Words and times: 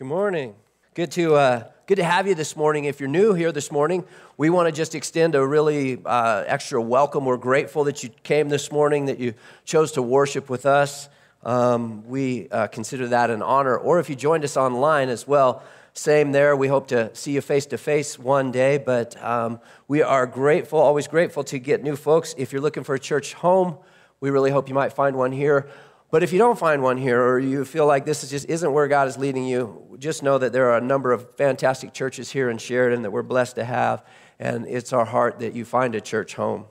Good 0.00 0.06
morning. 0.06 0.54
Good 0.94 1.10
to, 1.10 1.34
uh, 1.34 1.64
good 1.86 1.96
to 1.96 2.04
have 2.04 2.26
you 2.26 2.34
this 2.34 2.56
morning. 2.56 2.86
If 2.86 3.00
you're 3.00 3.08
new 3.10 3.34
here 3.34 3.52
this 3.52 3.70
morning, 3.70 4.06
we 4.38 4.48
want 4.48 4.66
to 4.66 4.72
just 4.72 4.94
extend 4.94 5.34
a 5.34 5.46
really 5.46 6.00
uh, 6.06 6.42
extra 6.46 6.80
welcome. 6.80 7.26
We're 7.26 7.36
grateful 7.36 7.84
that 7.84 8.02
you 8.02 8.08
came 8.22 8.48
this 8.48 8.72
morning, 8.72 9.04
that 9.04 9.18
you 9.18 9.34
chose 9.66 9.92
to 9.92 10.02
worship 10.02 10.48
with 10.48 10.64
us. 10.64 11.10
Um, 11.42 12.08
we 12.08 12.48
uh, 12.48 12.68
consider 12.68 13.08
that 13.08 13.28
an 13.28 13.42
honor. 13.42 13.76
Or 13.76 14.00
if 14.00 14.08
you 14.08 14.16
joined 14.16 14.42
us 14.42 14.56
online 14.56 15.10
as 15.10 15.28
well, 15.28 15.62
same 15.92 16.32
there. 16.32 16.56
We 16.56 16.68
hope 16.68 16.88
to 16.88 17.14
see 17.14 17.32
you 17.32 17.42
face 17.42 17.66
to 17.66 17.76
face 17.76 18.18
one 18.18 18.52
day, 18.52 18.78
but 18.78 19.22
um, 19.22 19.60
we 19.86 20.00
are 20.00 20.26
grateful, 20.26 20.78
always 20.78 21.08
grateful 21.08 21.44
to 21.44 21.58
get 21.58 21.82
new 21.82 21.94
folks. 21.94 22.34
If 22.38 22.54
you're 22.54 22.62
looking 22.62 22.84
for 22.84 22.94
a 22.94 22.98
church 22.98 23.34
home, 23.34 23.76
we 24.18 24.30
really 24.30 24.50
hope 24.50 24.66
you 24.66 24.74
might 24.74 24.94
find 24.94 25.14
one 25.14 25.32
here. 25.32 25.68
But 26.10 26.24
if 26.24 26.32
you 26.32 26.38
don't 26.38 26.58
find 26.58 26.82
one 26.82 26.96
here 26.96 27.22
or 27.22 27.38
you 27.38 27.64
feel 27.64 27.86
like 27.86 28.04
this 28.04 28.28
just 28.28 28.48
isn't 28.48 28.72
where 28.72 28.88
God 28.88 29.06
is 29.06 29.16
leading 29.16 29.44
you, 29.44 29.96
just 29.98 30.24
know 30.24 30.38
that 30.38 30.52
there 30.52 30.70
are 30.70 30.78
a 30.78 30.80
number 30.80 31.12
of 31.12 31.36
fantastic 31.36 31.92
churches 31.92 32.30
here 32.30 32.50
in 32.50 32.58
Sheridan 32.58 33.02
that 33.02 33.12
we're 33.12 33.22
blessed 33.22 33.54
to 33.56 33.64
have, 33.64 34.04
and 34.38 34.66
it's 34.66 34.92
our 34.92 35.04
heart 35.04 35.38
that 35.38 35.54
you 35.54 35.64
find 35.64 35.94
a 35.94 36.00
church 36.00 36.34
home. 36.34 36.64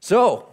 So, 0.00 0.48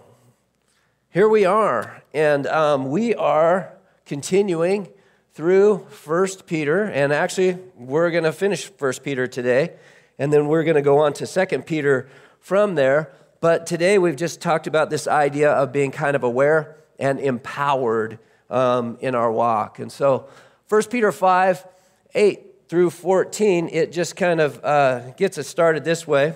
here 1.09 1.29
we 1.29 1.45
are, 1.45 2.03
and 2.13 2.45
um, 2.47 2.89
we 2.89 3.15
are 3.15 3.73
continuing 4.05 4.89
through 5.33 5.85
First 5.89 6.47
Peter, 6.47 6.83
and 6.83 7.13
actually, 7.13 7.57
we're 7.77 8.11
going 8.11 8.25
to 8.25 8.33
finish 8.33 8.65
First 8.71 9.03
Peter 9.03 9.25
today, 9.25 9.73
and 10.19 10.33
then 10.33 10.47
we're 10.47 10.63
going 10.63 10.75
to 10.75 10.81
go 10.81 10.99
on 10.99 11.13
to 11.13 11.25
Second 11.25 11.65
Peter 11.65 12.09
from 12.41 12.75
there. 12.75 13.13
But 13.39 13.65
today, 13.65 13.97
we've 13.97 14.17
just 14.17 14.41
talked 14.41 14.67
about 14.67 14.89
this 14.89 15.07
idea 15.07 15.49
of 15.49 15.71
being 15.71 15.91
kind 15.91 16.15
of 16.15 16.23
aware 16.23 16.77
and 16.99 17.19
empowered 17.19 18.19
um, 18.49 18.97
in 19.01 19.15
our 19.15 19.31
walk. 19.31 19.79
And 19.79 19.91
so, 19.91 20.27
1 20.69 20.83
Peter 20.83 21.11
5 21.11 21.65
8 22.13 22.39
through 22.67 22.89
14, 22.89 23.69
it 23.71 23.91
just 23.91 24.15
kind 24.15 24.41
of 24.41 24.63
uh, 24.63 25.11
gets 25.11 25.37
us 25.37 25.47
started 25.47 25.83
this 25.83 26.07
way. 26.07 26.33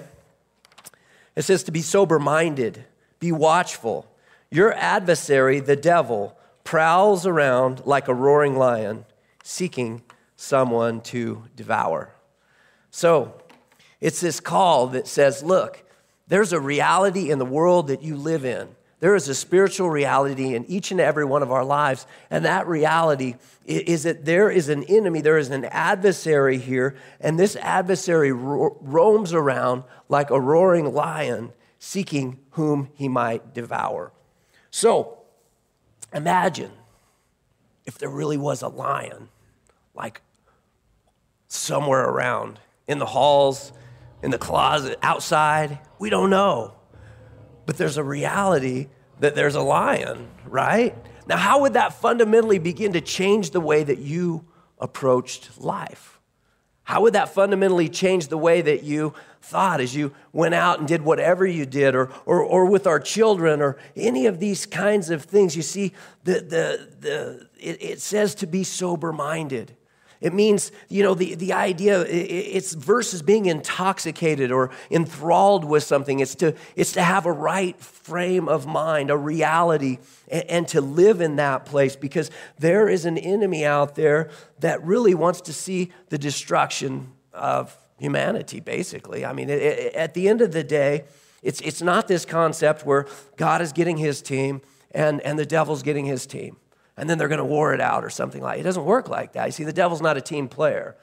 It 1.35 1.43
says 1.43 1.63
to 1.63 1.71
be 1.71 1.81
sober 1.81 2.19
minded, 2.19 2.85
be 3.19 3.31
watchful. 3.31 4.07
Your 4.49 4.73
adversary, 4.73 5.59
the 5.59 5.77
devil, 5.77 6.37
prowls 6.63 7.25
around 7.25 7.85
like 7.85 8.07
a 8.07 8.13
roaring 8.13 8.57
lion, 8.57 9.05
seeking 9.43 10.03
someone 10.35 11.01
to 11.01 11.43
devour. 11.55 12.13
So, 12.91 13.33
it's 14.01 14.19
this 14.19 14.39
call 14.39 14.87
that 14.87 15.07
says, 15.07 15.43
look, 15.43 15.83
there's 16.27 16.53
a 16.53 16.59
reality 16.59 17.29
in 17.29 17.39
the 17.39 17.45
world 17.45 17.87
that 17.87 18.01
you 18.01 18.17
live 18.17 18.43
in 18.43 18.69
there 19.01 19.15
is 19.15 19.27
a 19.27 19.33
spiritual 19.33 19.89
reality 19.89 20.53
in 20.53 20.63
each 20.65 20.91
and 20.91 21.01
every 21.01 21.25
one 21.25 21.41
of 21.41 21.51
our 21.51 21.65
lives. 21.65 22.05
And 22.29 22.45
that 22.45 22.67
reality 22.67 23.33
is 23.65 24.03
that 24.03 24.25
there 24.25 24.51
is 24.51 24.69
an 24.69 24.83
enemy, 24.83 25.21
there 25.21 25.39
is 25.39 25.49
an 25.49 25.65
adversary 25.65 26.59
here, 26.59 26.95
and 27.19 27.37
this 27.37 27.55
adversary 27.55 28.31
ro- 28.31 28.77
roams 28.79 29.33
around 29.33 29.83
like 30.07 30.29
a 30.29 30.39
roaring 30.39 30.93
lion, 30.93 31.51
seeking 31.79 32.37
whom 32.51 32.89
he 32.93 33.09
might 33.09 33.55
devour. 33.55 34.13
So 34.69 35.23
imagine 36.13 36.71
if 37.87 37.97
there 37.97 38.09
really 38.09 38.37
was 38.37 38.61
a 38.61 38.67
lion, 38.67 39.29
like 39.95 40.21
somewhere 41.47 42.07
around 42.07 42.59
in 42.87 42.99
the 42.99 43.07
halls, 43.07 43.73
in 44.21 44.29
the 44.29 44.37
closet, 44.37 44.99
outside. 45.01 45.79
We 45.97 46.11
don't 46.11 46.29
know 46.29 46.75
but 47.65 47.77
there's 47.77 47.97
a 47.97 48.03
reality 48.03 48.87
that 49.19 49.35
there's 49.35 49.55
a 49.55 49.61
lion, 49.61 50.27
right? 50.45 50.95
Now, 51.27 51.37
how 51.37 51.61
would 51.61 51.73
that 51.73 51.93
fundamentally 51.93 52.59
begin 52.59 52.93
to 52.93 53.01
change 53.01 53.51
the 53.51 53.61
way 53.61 53.83
that 53.83 53.99
you 53.99 54.45
approached 54.79 55.59
life? 55.59 56.19
How 56.83 57.01
would 57.03 57.13
that 57.13 57.33
fundamentally 57.33 57.87
change 57.87 58.27
the 58.27 58.37
way 58.37 58.61
that 58.61 58.83
you 58.83 59.13
thought 59.41 59.79
as 59.79 59.95
you 59.95 60.13
went 60.33 60.55
out 60.55 60.79
and 60.79 60.87
did 60.87 61.03
whatever 61.03 61.45
you 61.45 61.65
did, 61.65 61.95
or, 61.95 62.09
or, 62.25 62.41
or 62.41 62.65
with 62.65 62.87
our 62.87 62.99
children, 62.99 63.61
or 63.61 63.77
any 63.95 64.25
of 64.25 64.39
these 64.39 64.65
kinds 64.65 65.09
of 65.09 65.23
things? 65.23 65.55
You 65.55 65.61
see, 65.61 65.93
the, 66.23 66.33
the, 66.33 66.89
the, 66.99 67.49
it, 67.59 67.81
it 67.81 68.01
says 68.01 68.35
to 68.35 68.47
be 68.47 68.63
sober 68.63 69.13
minded. 69.13 69.77
It 70.21 70.35
means, 70.35 70.71
you 70.87 71.01
know, 71.01 71.15
the, 71.15 71.33
the 71.33 71.53
idea, 71.53 72.01
it's 72.01 72.73
versus 72.73 73.23
being 73.23 73.47
intoxicated 73.47 74.51
or 74.51 74.69
enthralled 74.91 75.65
with 75.65 75.81
something. 75.81 76.19
It's 76.19 76.35
to, 76.35 76.53
it's 76.75 76.91
to 76.91 77.01
have 77.01 77.25
a 77.25 77.31
right 77.31 77.77
frame 77.79 78.47
of 78.47 78.67
mind, 78.67 79.09
a 79.09 79.17
reality, 79.17 79.97
and, 80.27 80.43
and 80.43 80.67
to 80.69 80.79
live 80.79 81.21
in 81.21 81.37
that 81.37 81.65
place 81.65 81.95
because 81.95 82.29
there 82.59 82.87
is 82.87 83.05
an 83.05 83.17
enemy 83.17 83.65
out 83.65 83.95
there 83.95 84.29
that 84.59 84.83
really 84.83 85.15
wants 85.15 85.41
to 85.41 85.53
see 85.53 85.91
the 86.09 86.19
destruction 86.19 87.11
of 87.33 87.75
humanity, 87.97 88.59
basically. 88.59 89.25
I 89.25 89.33
mean, 89.33 89.49
it, 89.49 89.61
it, 89.61 89.93
at 89.95 90.13
the 90.13 90.29
end 90.29 90.41
of 90.41 90.51
the 90.51 90.63
day, 90.63 91.05
it's, 91.41 91.61
it's 91.61 91.81
not 91.81 92.07
this 92.07 92.25
concept 92.25 92.85
where 92.85 93.07
God 93.37 93.59
is 93.59 93.71
getting 93.71 93.97
his 93.97 94.21
team 94.21 94.61
and, 94.91 95.19
and 95.21 95.39
the 95.39 95.47
devil's 95.47 95.81
getting 95.81 96.05
his 96.05 96.27
team 96.27 96.57
and 97.01 97.09
then 97.09 97.17
they're 97.17 97.27
going 97.27 97.39
to 97.39 97.43
war 97.43 97.73
it 97.73 97.81
out 97.81 98.05
or 98.05 98.11
something 98.11 98.43
like 98.43 98.57
that. 98.57 98.61
it 98.61 98.63
doesn't 98.63 98.85
work 98.85 99.09
like 99.09 99.33
that 99.33 99.47
you 99.47 99.51
see 99.51 99.63
the 99.65 99.73
devil's 99.73 100.01
not 100.01 100.15
a 100.15 100.21
team 100.21 100.47
player 100.47 100.95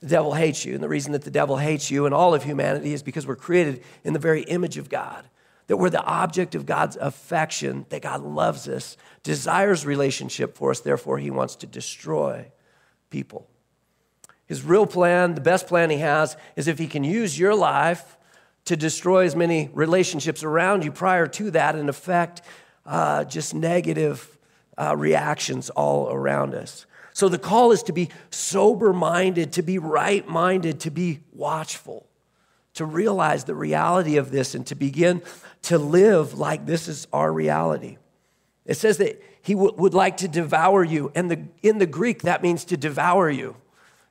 the 0.00 0.08
devil 0.08 0.34
hates 0.34 0.64
you 0.64 0.74
and 0.74 0.82
the 0.82 0.88
reason 0.88 1.12
that 1.12 1.22
the 1.22 1.30
devil 1.30 1.56
hates 1.56 1.90
you 1.90 2.04
and 2.04 2.14
all 2.14 2.34
of 2.34 2.42
humanity 2.42 2.92
is 2.92 3.02
because 3.02 3.26
we're 3.26 3.36
created 3.36 3.82
in 4.04 4.12
the 4.12 4.18
very 4.18 4.42
image 4.42 4.76
of 4.76 4.90
god 4.90 5.24
that 5.68 5.76
we're 5.76 5.88
the 5.88 6.02
object 6.02 6.54
of 6.56 6.66
god's 6.66 6.96
affection 6.96 7.86
that 7.88 8.02
god 8.02 8.20
loves 8.20 8.68
us 8.68 8.96
desires 9.22 9.86
relationship 9.86 10.56
for 10.56 10.72
us 10.72 10.80
therefore 10.80 11.16
he 11.16 11.30
wants 11.30 11.54
to 11.54 11.66
destroy 11.66 12.44
people 13.08 13.46
his 14.46 14.64
real 14.64 14.86
plan 14.86 15.36
the 15.36 15.40
best 15.40 15.68
plan 15.68 15.90
he 15.90 15.98
has 15.98 16.36
is 16.56 16.66
if 16.66 16.78
he 16.78 16.88
can 16.88 17.04
use 17.04 17.38
your 17.38 17.54
life 17.54 18.18
to 18.64 18.76
destroy 18.76 19.24
as 19.24 19.36
many 19.36 19.70
relationships 19.72 20.42
around 20.42 20.84
you 20.84 20.90
prior 20.90 21.28
to 21.28 21.52
that 21.52 21.76
and 21.76 21.88
affect 21.88 22.42
uh, 22.84 23.22
just 23.24 23.54
negative 23.54 24.35
uh, 24.78 24.96
reactions 24.96 25.70
all 25.70 26.10
around 26.10 26.54
us. 26.54 26.86
So 27.12 27.28
the 27.28 27.38
call 27.38 27.72
is 27.72 27.82
to 27.84 27.92
be 27.92 28.10
sober 28.30 28.92
minded, 28.92 29.52
to 29.52 29.62
be 29.62 29.78
right 29.78 30.26
minded, 30.28 30.80
to 30.80 30.90
be 30.90 31.20
watchful, 31.32 32.06
to 32.74 32.84
realize 32.84 33.44
the 33.44 33.54
reality 33.54 34.18
of 34.18 34.30
this 34.30 34.54
and 34.54 34.66
to 34.66 34.74
begin 34.74 35.22
to 35.62 35.78
live 35.78 36.38
like 36.38 36.66
this 36.66 36.88
is 36.88 37.08
our 37.12 37.32
reality. 37.32 37.96
It 38.66 38.74
says 38.74 38.98
that 38.98 39.22
he 39.40 39.54
w- 39.54 39.72
would 39.78 39.94
like 39.94 40.18
to 40.18 40.28
devour 40.28 40.84
you, 40.84 41.10
and 41.14 41.30
the, 41.30 41.44
in 41.62 41.78
the 41.78 41.86
Greek, 41.86 42.22
that 42.22 42.42
means 42.42 42.64
to 42.66 42.76
devour 42.76 43.30
you. 43.30 43.56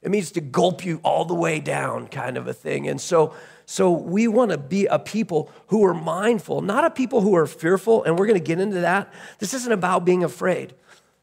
It 0.05 0.11
means 0.11 0.31
to 0.31 0.41
gulp 0.41 0.85
you 0.85 1.01
all 1.03 1.25
the 1.25 1.33
way 1.33 1.59
down, 1.59 2.07
kind 2.07 2.37
of 2.37 2.47
a 2.47 2.53
thing. 2.53 2.87
And 2.87 3.01
so 3.01 3.33
so 3.65 3.91
we 3.91 4.27
want 4.27 4.51
to 4.51 4.57
be 4.57 4.85
a 4.85 4.99
people 4.99 5.51
who 5.67 5.83
are 5.85 5.93
mindful, 5.93 6.61
not 6.61 6.85
a 6.85 6.89
people 6.89 7.21
who 7.21 7.35
are 7.35 7.47
fearful, 7.47 8.03
and 8.03 8.17
we're 8.17 8.27
going 8.27 8.39
to 8.39 8.45
get 8.45 8.59
into 8.59 8.81
that. 8.81 9.11
This 9.39 9.53
isn't 9.53 9.71
about 9.71 10.05
being 10.05 10.23
afraid. 10.23 10.73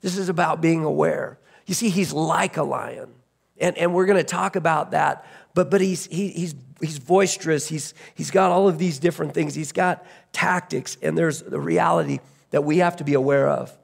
This 0.01 0.19
is 0.19 0.29
about 0.29 0.61
being 0.61 0.85
aware. 0.85 1.39
You 1.67 1.75
see, 1.75 1.89
he's 1.89 2.13
like 2.13 2.57
a 2.57 2.65
lion. 2.65 3.11
And, 3.59 3.79
and 3.79 3.95
we're 3.95 4.07
going 4.07 4.19
to 4.19 4.25
talk 4.25 4.57
about 4.57 4.91
that. 4.91 5.25
But, 5.55 5.71
but 5.71 5.81
he's, 5.81 6.07
he, 6.07 6.31
he's, 6.31 6.55
he's 6.81 6.99
boisterous. 6.99 7.69
He's, 7.69 7.95
he's 8.17 8.33
got 8.33 8.51
all 8.51 8.69
of 8.69 8.79
these 8.79 8.99
different 8.99 9.35
things. 9.35 9.55
He's 9.55 9.73
got 9.73 10.05
tactics, 10.33 10.97
and 11.01 11.17
there's 11.17 11.43
the 11.43 11.61
reality 11.61 12.19
that 12.51 12.65
we 12.65 12.79
have 12.79 12.97
to 12.97 13.05
be 13.05 13.15
aware 13.15 13.49
of. 13.49 13.77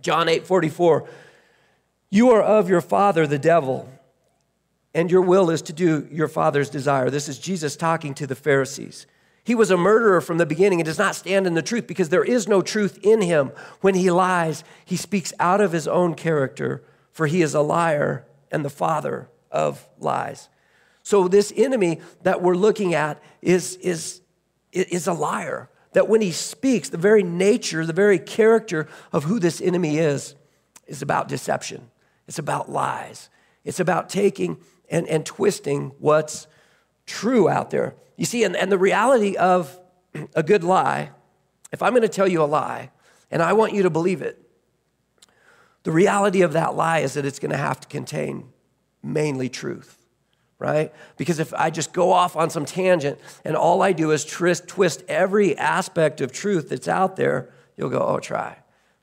John 0.00 0.28
8 0.28 0.46
44, 0.46 1.08
you 2.08 2.30
are 2.30 2.42
of 2.42 2.70
your 2.70 2.80
father, 2.80 3.26
the 3.26 3.38
devil 3.38 3.90
and 4.94 5.10
your 5.10 5.22
will 5.22 5.50
is 5.50 5.62
to 5.62 5.72
do 5.72 6.08
your 6.10 6.28
father's 6.28 6.70
desire. 6.70 7.10
This 7.10 7.28
is 7.28 7.38
Jesus 7.38 7.76
talking 7.76 8.14
to 8.14 8.26
the 8.26 8.36
Pharisees. 8.36 9.06
He 9.42 9.54
was 9.54 9.70
a 9.70 9.76
murderer 9.76 10.20
from 10.20 10.38
the 10.38 10.46
beginning 10.46 10.80
and 10.80 10.86
does 10.86 10.98
not 10.98 11.14
stand 11.14 11.46
in 11.46 11.54
the 11.54 11.62
truth 11.62 11.86
because 11.86 12.08
there 12.08 12.24
is 12.24 12.48
no 12.48 12.62
truth 12.62 12.98
in 13.02 13.20
him. 13.20 13.52
When 13.82 13.94
he 13.94 14.10
lies, 14.10 14.64
he 14.84 14.96
speaks 14.96 15.34
out 15.38 15.60
of 15.60 15.72
his 15.72 15.86
own 15.86 16.14
character, 16.14 16.82
for 17.10 17.26
he 17.26 17.42
is 17.42 17.54
a 17.54 17.60
liar 17.60 18.24
and 18.50 18.64
the 18.64 18.70
father 18.70 19.28
of 19.50 19.86
lies. 19.98 20.48
So, 21.02 21.28
this 21.28 21.52
enemy 21.54 22.00
that 22.22 22.40
we're 22.40 22.56
looking 22.56 22.94
at 22.94 23.22
is, 23.42 23.76
is, 23.76 24.22
is 24.72 25.06
a 25.06 25.12
liar. 25.12 25.68
That 25.92 26.08
when 26.08 26.22
he 26.22 26.32
speaks, 26.32 26.88
the 26.88 26.96
very 26.96 27.22
nature, 27.22 27.84
the 27.84 27.92
very 27.92 28.18
character 28.18 28.88
of 29.12 29.24
who 29.24 29.38
this 29.38 29.60
enemy 29.60 29.98
is, 29.98 30.34
is 30.86 31.02
about 31.02 31.28
deception. 31.28 31.90
It's 32.26 32.38
about 32.38 32.70
lies. 32.70 33.28
It's 33.64 33.80
about 33.80 34.08
taking 34.08 34.58
and, 34.90 35.08
and 35.08 35.24
twisting 35.24 35.92
what's 35.98 36.46
true 37.06 37.48
out 37.48 37.70
there. 37.70 37.94
You 38.16 38.24
see, 38.24 38.44
and, 38.44 38.56
and 38.56 38.70
the 38.70 38.78
reality 38.78 39.36
of 39.36 39.78
a 40.34 40.42
good 40.42 40.64
lie, 40.64 41.10
if 41.72 41.82
I'm 41.82 41.92
going 41.92 42.02
to 42.02 42.08
tell 42.08 42.28
you 42.28 42.42
a 42.42 42.44
lie 42.44 42.90
and 43.30 43.42
I 43.42 43.52
want 43.52 43.72
you 43.72 43.82
to 43.82 43.90
believe 43.90 44.22
it, 44.22 44.40
the 45.82 45.92
reality 45.92 46.42
of 46.42 46.52
that 46.54 46.74
lie 46.74 47.00
is 47.00 47.14
that 47.14 47.26
it's 47.26 47.38
going 47.38 47.50
to 47.50 47.56
have 47.56 47.80
to 47.80 47.88
contain 47.88 48.48
mainly 49.02 49.48
truth, 49.48 49.98
right? 50.58 50.92
Because 51.16 51.38
if 51.38 51.52
I 51.52 51.70
just 51.70 51.92
go 51.92 52.12
off 52.12 52.36
on 52.36 52.48
some 52.48 52.64
tangent 52.64 53.18
and 53.44 53.56
all 53.56 53.82
I 53.82 53.92
do 53.92 54.10
is 54.12 54.24
twist, 54.24 54.66
twist 54.66 55.02
every 55.08 55.56
aspect 55.58 56.20
of 56.20 56.32
truth 56.32 56.70
that's 56.70 56.88
out 56.88 57.16
there, 57.16 57.50
you'll 57.76 57.90
go, 57.90 58.00
oh, 58.00 58.18
Tri. 58.18 58.56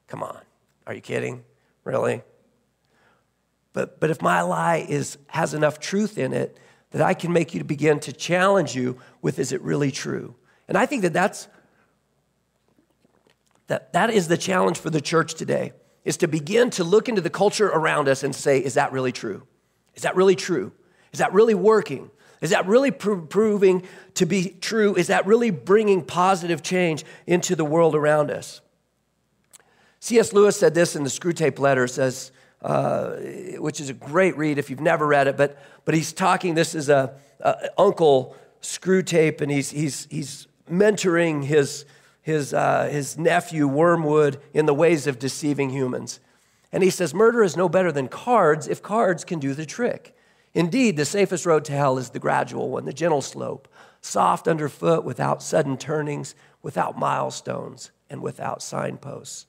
Come 0.07 0.23
on. 0.23 0.39
Are 0.87 0.93
you 0.93 1.01
kidding? 1.01 1.43
Really? 1.83 2.23
But, 3.73 3.99
but 3.99 4.09
if 4.09 4.21
my 4.21 4.41
lie 4.41 4.85
is, 4.87 5.17
has 5.27 5.53
enough 5.53 5.79
truth 5.79 6.17
in 6.17 6.33
it 6.33 6.57
that 6.91 7.01
I 7.01 7.13
can 7.13 7.31
make 7.31 7.53
you 7.53 7.59
to 7.59 7.65
begin 7.65 7.99
to 8.01 8.11
challenge 8.11 8.75
you 8.75 8.99
with 9.21 9.39
is 9.39 9.51
it 9.51 9.61
really 9.61 9.91
true? 9.91 10.35
And 10.67 10.77
I 10.77 10.85
think 10.85 11.03
that 11.03 11.13
that's 11.13 11.47
that, 13.67 13.93
that 13.93 14.09
is 14.09 14.27
the 14.27 14.37
challenge 14.37 14.77
for 14.77 14.89
the 14.89 14.99
church 14.99 15.35
today 15.35 15.71
is 16.03 16.17
to 16.17 16.27
begin 16.27 16.69
to 16.71 16.83
look 16.83 17.07
into 17.07 17.21
the 17.21 17.29
culture 17.29 17.67
around 17.67 18.09
us 18.09 18.21
and 18.21 18.35
say, 18.35 18.59
is 18.59 18.73
that 18.73 18.91
really 18.91 19.13
true? 19.13 19.47
Is 19.95 20.03
that 20.03 20.13
really 20.17 20.35
true? 20.35 20.73
Is 21.13 21.19
that 21.19 21.31
really 21.31 21.53
working? 21.53 22.11
Is 22.41 22.49
that 22.49 22.65
really 22.65 22.91
proving 22.91 23.83
to 24.15 24.25
be 24.25 24.49
true? 24.49 24.95
Is 24.95 25.07
that 25.07 25.25
really 25.25 25.51
bringing 25.51 26.03
positive 26.03 26.61
change 26.61 27.05
into 27.25 27.55
the 27.55 27.63
world 27.63 27.95
around 27.95 28.29
us? 28.29 28.59
C.S. 30.01 30.33
Lewis 30.33 30.59
said 30.59 30.73
this 30.73 30.95
in 30.95 31.03
the 31.03 31.09
Screwtape 31.09 31.59
Letter, 31.59 31.87
says, 31.87 32.31
uh, 32.61 33.11
which 33.57 33.79
is 33.79 33.89
a 33.89 33.93
great 33.93 34.37
read 34.37 34.57
if 34.57 34.69
you've 34.69 34.79
never 34.81 35.07
read 35.07 35.27
it, 35.27 35.37
but, 35.37 35.57
but 35.85 35.95
he's 35.95 36.13
talking, 36.13 36.53
this 36.53 36.75
is 36.75 36.89
a, 36.89 37.13
a 37.39 37.69
Uncle 37.77 38.35
Screwtape, 38.61 39.41
and 39.41 39.51
he's, 39.51 39.71
he's, 39.71 40.07
he's 40.11 40.47
mentoring 40.69 41.43
his, 41.43 41.85
his, 42.21 42.53
uh, 42.53 42.87
his 42.91 43.17
nephew 43.17 43.67
Wormwood 43.67 44.39
in 44.53 44.65
the 44.65 44.73
ways 44.73 45.07
of 45.07 45.17
deceiving 45.17 45.71
humans. 45.71 46.19
And 46.71 46.83
he 46.83 46.89
says, 46.89 47.13
Murder 47.13 47.43
is 47.43 47.57
no 47.57 47.67
better 47.67 47.91
than 47.91 48.07
cards 48.07 48.67
if 48.67 48.81
cards 48.81 49.25
can 49.25 49.39
do 49.39 49.53
the 49.53 49.65
trick. 49.65 50.15
Indeed, 50.53 50.97
the 50.97 51.05
safest 51.05 51.45
road 51.45 51.65
to 51.65 51.73
hell 51.73 51.97
is 51.97 52.09
the 52.09 52.19
gradual 52.19 52.69
one, 52.69 52.85
the 52.85 52.93
gentle 52.93 53.21
slope, 53.21 53.67
soft 54.01 54.47
underfoot, 54.47 55.03
without 55.03 55.41
sudden 55.41 55.77
turnings, 55.77 56.35
without 56.61 56.97
milestones, 56.97 57.91
and 58.09 58.21
without 58.21 58.61
signposts. 58.61 59.47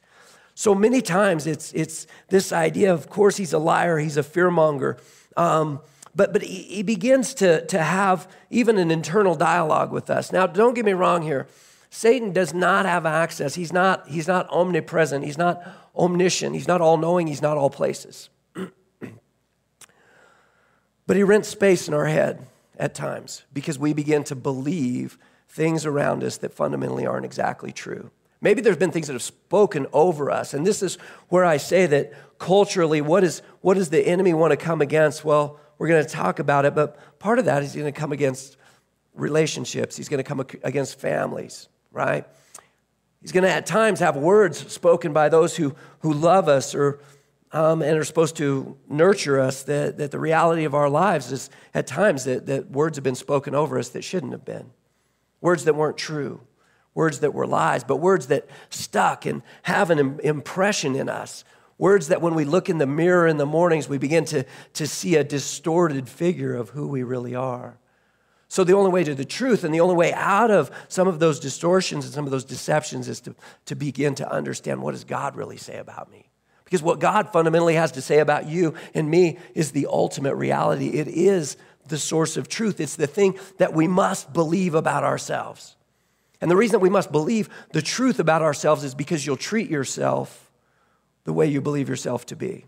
So 0.54 0.74
many 0.74 1.00
times 1.00 1.46
it's, 1.46 1.72
it's 1.72 2.06
this 2.28 2.52
idea 2.52 2.92
of 2.92 3.08
course, 3.08 3.36
he's 3.36 3.52
a 3.52 3.58
liar, 3.58 3.98
he's 3.98 4.16
a 4.16 4.22
fearmonger. 4.22 4.98
Um, 5.36 5.80
but 6.14 6.32
but 6.32 6.42
he, 6.42 6.62
he 6.62 6.82
begins 6.82 7.34
to, 7.34 7.64
to 7.66 7.82
have 7.82 8.28
even 8.50 8.78
an 8.78 8.90
internal 8.90 9.34
dialogue 9.34 9.92
with 9.92 10.10
us. 10.10 10.30
Now, 10.32 10.46
don't 10.46 10.74
get 10.74 10.84
me 10.84 10.92
wrong 10.92 11.22
here. 11.22 11.46
Satan 11.90 12.32
does 12.32 12.54
not 12.54 12.86
have 12.86 13.04
access. 13.04 13.54
He's 13.54 13.72
not, 13.72 14.08
he's 14.08 14.26
not 14.26 14.48
omnipresent. 14.50 15.24
He's 15.24 15.36
not 15.36 15.62
omniscient. 15.94 16.54
He's 16.54 16.68
not 16.68 16.80
all 16.80 16.96
knowing. 16.96 17.26
He's 17.26 17.42
not 17.42 17.58
all 17.58 17.68
places. 17.68 18.30
but 21.06 21.16
he 21.16 21.22
rents 21.22 21.48
space 21.48 21.88
in 21.88 21.94
our 21.94 22.06
head 22.06 22.46
at 22.78 22.94
times 22.94 23.44
because 23.52 23.78
we 23.78 23.92
begin 23.92 24.24
to 24.24 24.34
believe 24.34 25.18
things 25.48 25.84
around 25.84 26.24
us 26.24 26.38
that 26.38 26.54
fundamentally 26.54 27.06
aren't 27.06 27.26
exactly 27.26 27.72
true. 27.72 28.10
Maybe 28.42 28.60
there's 28.60 28.76
been 28.76 28.90
things 28.90 29.06
that 29.06 29.14
have 29.14 29.22
spoken 29.22 29.86
over 29.94 30.30
us. 30.30 30.52
And 30.52 30.66
this 30.66 30.82
is 30.82 30.96
where 31.28 31.46
I 31.46 31.56
say 31.56 31.86
that 31.86 32.12
culturally, 32.38 33.00
what, 33.00 33.24
is, 33.24 33.40
what 33.62 33.74
does 33.74 33.88
the 33.88 34.06
enemy 34.06 34.34
want 34.34 34.50
to 34.50 34.58
come 34.58 34.82
against? 34.82 35.24
Well, 35.24 35.58
we're 35.78 35.88
going 35.88 36.04
to 36.04 36.10
talk 36.10 36.38
about 36.38 36.66
it, 36.66 36.74
but 36.74 37.18
part 37.18 37.38
of 37.38 37.46
that 37.46 37.62
is 37.62 37.74
going 37.74 37.90
to 37.90 37.98
come 37.98 38.12
against 38.12 38.58
relationships, 39.14 39.96
he's 39.96 40.10
going 40.10 40.18
to 40.18 40.24
come 40.24 40.44
against 40.62 40.98
families 40.98 41.68
right? 41.92 42.26
He's 43.20 43.32
going 43.32 43.44
to 43.44 43.50
at 43.50 43.66
times 43.66 44.00
have 44.00 44.16
words 44.16 44.72
spoken 44.72 45.12
by 45.12 45.28
those 45.28 45.56
who, 45.56 45.76
who 46.00 46.12
love 46.12 46.48
us 46.48 46.74
or 46.74 47.00
um, 47.52 47.82
and 47.82 47.98
are 47.98 48.04
supposed 48.04 48.36
to 48.38 48.78
nurture 48.88 49.38
us 49.38 49.64
that, 49.64 49.98
that 49.98 50.10
the 50.10 50.18
reality 50.18 50.64
of 50.64 50.74
our 50.74 50.88
lives 50.88 51.30
is 51.30 51.50
at 51.74 51.86
times 51.86 52.24
that, 52.24 52.46
that 52.46 52.70
words 52.70 52.96
have 52.96 53.04
been 53.04 53.14
spoken 53.14 53.54
over 53.54 53.78
us 53.78 53.90
that 53.90 54.02
shouldn't 54.02 54.32
have 54.32 54.44
been. 54.44 54.70
Words 55.42 55.64
that 55.64 55.74
weren't 55.74 55.98
true, 55.98 56.40
words 56.94 57.20
that 57.20 57.34
were 57.34 57.46
lies, 57.46 57.84
but 57.84 57.96
words 57.96 58.26
that 58.26 58.48
stuck 58.70 59.26
and 59.26 59.42
have 59.62 59.90
an 59.90 60.20
impression 60.20 60.94
in 60.94 61.08
us. 61.08 61.44
Words 61.78 62.08
that 62.08 62.20
when 62.20 62.34
we 62.34 62.44
look 62.44 62.68
in 62.68 62.78
the 62.78 62.86
mirror 62.86 63.26
in 63.26 63.38
the 63.38 63.46
mornings, 63.46 63.88
we 63.88 63.98
begin 63.98 64.24
to, 64.26 64.44
to 64.74 64.86
see 64.86 65.16
a 65.16 65.24
distorted 65.24 66.08
figure 66.08 66.54
of 66.54 66.70
who 66.70 66.86
we 66.86 67.02
really 67.02 67.34
are. 67.34 67.78
So, 68.48 68.64
the 68.64 68.74
only 68.74 68.90
way 68.90 69.02
to 69.02 69.14
the 69.14 69.24
truth 69.24 69.64
and 69.64 69.74
the 69.74 69.80
only 69.80 69.94
way 69.94 70.12
out 70.12 70.50
of 70.50 70.70
some 70.88 71.08
of 71.08 71.18
those 71.18 71.40
distortions 71.40 72.04
and 72.04 72.12
some 72.12 72.26
of 72.26 72.30
those 72.30 72.44
deceptions 72.44 73.08
is 73.08 73.20
to, 73.22 73.34
to 73.64 73.74
begin 73.74 74.14
to 74.16 74.30
understand 74.30 74.82
what 74.82 74.92
does 74.92 75.04
God 75.04 75.36
really 75.36 75.56
say 75.56 75.78
about 75.78 76.10
me? 76.12 76.28
Because 76.64 76.82
what 76.82 77.00
God 77.00 77.32
fundamentally 77.32 77.74
has 77.74 77.92
to 77.92 78.02
say 78.02 78.18
about 78.18 78.46
you 78.46 78.74
and 78.92 79.10
me 79.10 79.38
is 79.54 79.72
the 79.72 79.86
ultimate 79.86 80.34
reality. 80.34 80.88
It 80.88 81.08
is 81.08 81.56
the 81.88 81.98
source 81.98 82.36
of 82.36 82.48
truth, 82.48 82.78
it's 82.78 82.96
the 82.96 83.06
thing 83.06 83.38
that 83.56 83.72
we 83.72 83.88
must 83.88 84.32
believe 84.32 84.74
about 84.74 85.02
ourselves. 85.02 85.76
And 86.42 86.50
the 86.50 86.56
reason 86.56 86.72
that 86.72 86.80
we 86.80 86.90
must 86.90 87.12
believe 87.12 87.48
the 87.70 87.80
truth 87.80 88.18
about 88.18 88.42
ourselves 88.42 88.82
is 88.82 88.96
because 88.96 89.24
you'll 89.24 89.36
treat 89.36 89.70
yourself 89.70 90.50
the 91.22 91.32
way 91.32 91.46
you 91.46 91.60
believe 91.60 91.88
yourself 91.88 92.26
to 92.26 92.36
be. 92.36 92.66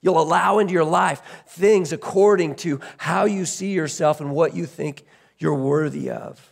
You'll 0.00 0.20
allow 0.20 0.58
into 0.58 0.72
your 0.72 0.84
life 0.84 1.20
things 1.46 1.92
according 1.92 2.56
to 2.56 2.80
how 2.96 3.26
you 3.26 3.44
see 3.44 3.72
yourself 3.72 4.22
and 4.22 4.30
what 4.30 4.56
you 4.56 4.64
think 4.64 5.04
you're 5.38 5.54
worthy 5.54 6.10
of. 6.10 6.50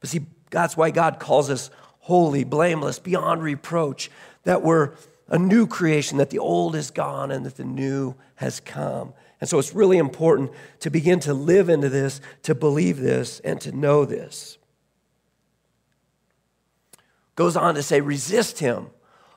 But 0.00 0.10
see, 0.10 0.26
that's 0.50 0.76
why 0.76 0.90
God 0.90 1.20
calls 1.20 1.50
us 1.50 1.70
holy, 2.00 2.42
blameless, 2.42 2.98
beyond 2.98 3.44
reproach, 3.44 4.10
that 4.42 4.62
we're 4.62 4.90
a 5.28 5.38
new 5.38 5.68
creation, 5.68 6.18
that 6.18 6.30
the 6.30 6.40
old 6.40 6.74
is 6.74 6.90
gone 6.90 7.30
and 7.30 7.46
that 7.46 7.56
the 7.56 7.64
new 7.64 8.16
has 8.34 8.58
come. 8.58 9.14
And 9.40 9.48
so 9.48 9.60
it's 9.60 9.72
really 9.72 9.98
important 9.98 10.50
to 10.80 10.90
begin 10.90 11.20
to 11.20 11.32
live 11.32 11.68
into 11.68 11.88
this, 11.88 12.20
to 12.42 12.56
believe 12.56 12.98
this, 12.98 13.38
and 13.40 13.60
to 13.60 13.70
know 13.70 14.04
this. 14.04 14.58
Goes 17.34 17.56
on 17.56 17.74
to 17.74 17.82
say, 17.82 18.00
resist 18.00 18.58
him, 18.58 18.88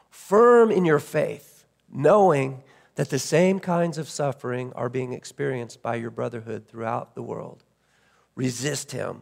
firm 0.09 0.71
in 0.71 0.85
your 0.85 0.99
faith, 0.99 1.65
knowing 1.89 2.63
that 2.95 3.09
the 3.09 3.19
same 3.19 3.59
kinds 3.59 3.97
of 3.97 4.09
suffering 4.09 4.73
are 4.73 4.89
being 4.89 5.13
experienced 5.13 5.81
by 5.81 5.95
your 5.95 6.11
brotherhood 6.11 6.67
throughout 6.67 7.15
the 7.15 7.21
world. 7.21 7.63
Resist 8.35 8.91
him, 8.91 9.21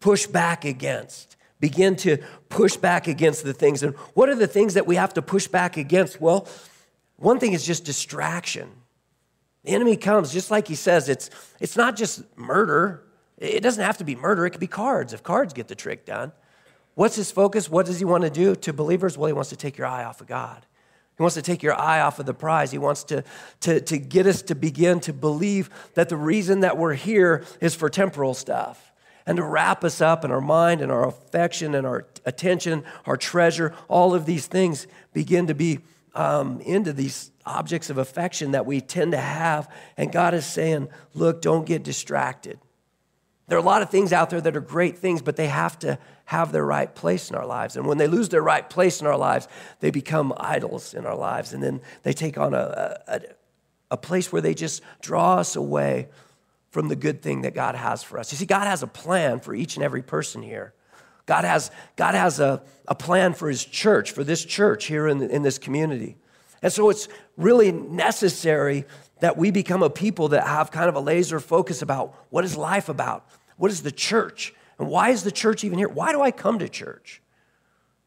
push 0.00 0.26
back 0.26 0.64
against, 0.64 1.36
begin 1.60 1.96
to 1.96 2.18
push 2.48 2.76
back 2.76 3.06
against 3.06 3.44
the 3.44 3.52
things. 3.52 3.82
And 3.82 3.94
what 4.14 4.28
are 4.28 4.34
the 4.34 4.46
things 4.46 4.74
that 4.74 4.86
we 4.86 4.96
have 4.96 5.14
to 5.14 5.22
push 5.22 5.46
back 5.46 5.76
against? 5.76 6.20
Well, 6.20 6.48
one 7.16 7.38
thing 7.38 7.52
is 7.52 7.64
just 7.64 7.84
distraction. 7.84 8.70
The 9.64 9.70
enemy 9.70 9.96
comes, 9.96 10.32
just 10.32 10.50
like 10.50 10.68
he 10.68 10.74
says, 10.74 11.08
it's, 11.08 11.30
it's 11.60 11.76
not 11.76 11.96
just 11.96 12.22
murder. 12.36 13.04
It 13.38 13.62
doesn't 13.62 13.82
have 13.82 13.98
to 13.98 14.04
be 14.04 14.14
murder, 14.14 14.46
it 14.46 14.50
could 14.50 14.60
be 14.60 14.66
cards 14.66 15.12
if 15.12 15.22
cards 15.22 15.52
get 15.52 15.68
the 15.68 15.74
trick 15.74 16.04
done. 16.04 16.32
What's 16.94 17.16
his 17.16 17.30
focus? 17.30 17.68
What 17.68 17.86
does 17.86 17.98
he 17.98 18.04
want 18.04 18.24
to 18.24 18.30
do 18.30 18.54
to 18.54 18.72
believers? 18.72 19.18
Well, 19.18 19.26
he 19.26 19.32
wants 19.32 19.50
to 19.50 19.56
take 19.56 19.76
your 19.76 19.86
eye 19.86 20.04
off 20.04 20.20
of 20.20 20.26
God. 20.26 20.64
He 21.16 21.22
wants 21.22 21.34
to 21.34 21.42
take 21.42 21.62
your 21.62 21.78
eye 21.78 22.00
off 22.00 22.18
of 22.18 22.26
the 22.26 22.34
prize. 22.34 22.72
He 22.72 22.78
wants 22.78 23.04
to, 23.04 23.24
to, 23.60 23.80
to 23.80 23.98
get 23.98 24.26
us 24.26 24.42
to 24.42 24.54
begin 24.54 25.00
to 25.00 25.12
believe 25.12 25.70
that 25.94 26.08
the 26.08 26.16
reason 26.16 26.60
that 26.60 26.76
we're 26.76 26.94
here 26.94 27.44
is 27.60 27.74
for 27.74 27.88
temporal 27.88 28.34
stuff 28.34 28.92
and 29.26 29.36
to 29.36 29.42
wrap 29.42 29.84
us 29.84 30.00
up 30.00 30.24
in 30.24 30.30
our 30.30 30.40
mind 30.40 30.80
and 30.80 30.90
our 30.90 31.06
affection 31.06 31.74
and 31.74 31.86
our 31.86 32.06
attention, 32.24 32.84
our 33.06 33.16
treasure. 33.16 33.74
All 33.88 34.14
of 34.14 34.26
these 34.26 34.46
things 34.46 34.86
begin 35.12 35.46
to 35.46 35.54
be 35.54 35.80
um, 36.14 36.60
into 36.60 36.92
these 36.92 37.30
objects 37.46 37.90
of 37.90 37.98
affection 37.98 38.52
that 38.52 38.66
we 38.66 38.80
tend 38.80 39.12
to 39.12 39.18
have. 39.18 39.70
And 39.96 40.12
God 40.12 40.34
is 40.34 40.46
saying, 40.46 40.88
look, 41.14 41.42
don't 41.42 41.64
get 41.64 41.84
distracted. 41.84 42.58
There 43.46 43.58
are 43.58 43.60
a 43.60 43.64
lot 43.64 43.82
of 43.82 43.90
things 43.90 44.12
out 44.12 44.30
there 44.30 44.40
that 44.40 44.56
are 44.56 44.60
great 44.60 44.98
things, 44.98 45.20
but 45.20 45.36
they 45.36 45.48
have 45.48 45.78
to 45.80 45.98
have 46.26 46.52
their 46.52 46.64
right 46.64 46.94
place 46.94 47.28
in 47.28 47.36
our 47.36 47.46
lives. 47.46 47.76
And 47.76 47.86
when 47.86 47.98
they 47.98 48.06
lose 48.06 48.30
their 48.30 48.42
right 48.42 48.68
place 48.68 49.00
in 49.00 49.06
our 49.06 49.18
lives, 49.18 49.48
they 49.80 49.90
become 49.90 50.32
idols 50.38 50.94
in 50.94 51.04
our 51.04 51.16
lives. 51.16 51.52
And 51.52 51.62
then 51.62 51.82
they 52.02 52.14
take 52.14 52.38
on 52.38 52.54
a, 52.54 52.98
a, 53.06 53.20
a 53.90 53.96
place 53.96 54.32
where 54.32 54.40
they 54.40 54.54
just 54.54 54.82
draw 55.02 55.36
us 55.36 55.56
away 55.56 56.08
from 56.70 56.88
the 56.88 56.96
good 56.96 57.22
thing 57.22 57.42
that 57.42 57.54
God 57.54 57.74
has 57.74 58.02
for 58.02 58.18
us. 58.18 58.32
You 58.32 58.38
see, 58.38 58.46
God 58.46 58.66
has 58.66 58.82
a 58.82 58.86
plan 58.86 59.40
for 59.40 59.54
each 59.54 59.76
and 59.76 59.84
every 59.84 60.02
person 60.02 60.42
here. 60.42 60.72
God 61.26 61.44
has, 61.44 61.70
God 61.96 62.14
has 62.14 62.40
a, 62.40 62.62
a 62.88 62.94
plan 62.94 63.34
for 63.34 63.48
his 63.48 63.64
church, 63.64 64.12
for 64.12 64.24
this 64.24 64.44
church 64.44 64.86
here 64.86 65.06
in, 65.06 65.22
in 65.22 65.42
this 65.42 65.58
community. 65.58 66.16
And 66.62 66.72
so 66.72 66.88
it's 66.88 67.08
really 67.36 67.72
necessary 67.72 68.86
that 69.24 69.38
we 69.38 69.50
become 69.50 69.82
a 69.82 69.88
people 69.88 70.28
that 70.28 70.46
have 70.46 70.70
kind 70.70 70.86
of 70.86 70.96
a 70.96 71.00
laser 71.00 71.40
focus 71.40 71.80
about 71.80 72.14
what 72.28 72.44
is 72.44 72.58
life 72.58 72.90
about? 72.90 73.26
What 73.56 73.70
is 73.70 73.82
the 73.82 73.90
church? 73.90 74.52
And 74.78 74.86
why 74.86 75.08
is 75.08 75.24
the 75.24 75.32
church 75.32 75.64
even 75.64 75.78
here? 75.78 75.88
Why 75.88 76.12
do 76.12 76.20
I 76.20 76.30
come 76.30 76.58
to 76.58 76.68
church? 76.68 77.22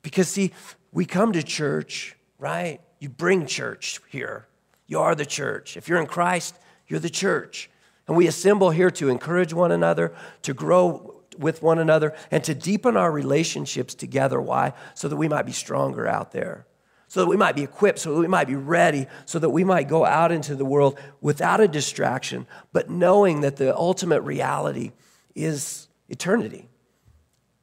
Because, 0.03 0.27
see, 0.27 0.51
we 0.91 1.05
come 1.05 1.33
to 1.33 1.41
church, 1.41 2.15
right? 2.37 2.81
You 2.99 3.09
bring 3.09 3.47
church 3.47 3.99
here. 4.09 4.45
You 4.85 4.99
are 4.99 5.15
the 5.15 5.25
church. 5.25 5.75
If 5.75 5.89
you're 5.89 5.99
in 5.99 6.05
Christ, 6.05 6.55
you're 6.87 6.99
the 6.99 7.09
church. 7.09 7.71
And 8.07 8.15
we 8.15 8.27
assemble 8.27 8.69
here 8.69 8.91
to 8.91 9.09
encourage 9.09 9.53
one 9.53 9.71
another, 9.71 10.13
to 10.43 10.53
grow 10.53 11.23
with 11.35 11.63
one 11.63 11.79
another, 11.79 12.13
and 12.29 12.43
to 12.43 12.53
deepen 12.53 12.95
our 12.95 13.11
relationships 13.11 13.95
together. 13.95 14.39
Why? 14.39 14.73
So 14.93 15.07
that 15.07 15.15
we 15.15 15.27
might 15.27 15.47
be 15.47 15.51
stronger 15.51 16.07
out 16.07 16.31
there 16.31 16.67
so 17.07 17.21
that 17.21 17.27
we 17.27 17.37
might 17.37 17.55
be 17.55 17.63
equipped, 17.63 17.99
so 17.99 18.13
that 18.13 18.19
we 18.19 18.27
might 18.27 18.47
be 18.47 18.55
ready, 18.55 19.07
so 19.25 19.39
that 19.39 19.49
we 19.49 19.63
might 19.63 19.87
go 19.87 20.05
out 20.05 20.31
into 20.31 20.55
the 20.55 20.65
world 20.65 20.99
without 21.21 21.59
a 21.59 21.67
distraction, 21.67 22.45
but 22.73 22.89
knowing 22.89 23.41
that 23.41 23.55
the 23.55 23.75
ultimate 23.75 24.21
reality 24.21 24.91
is 25.35 25.87
eternity. 26.09 26.67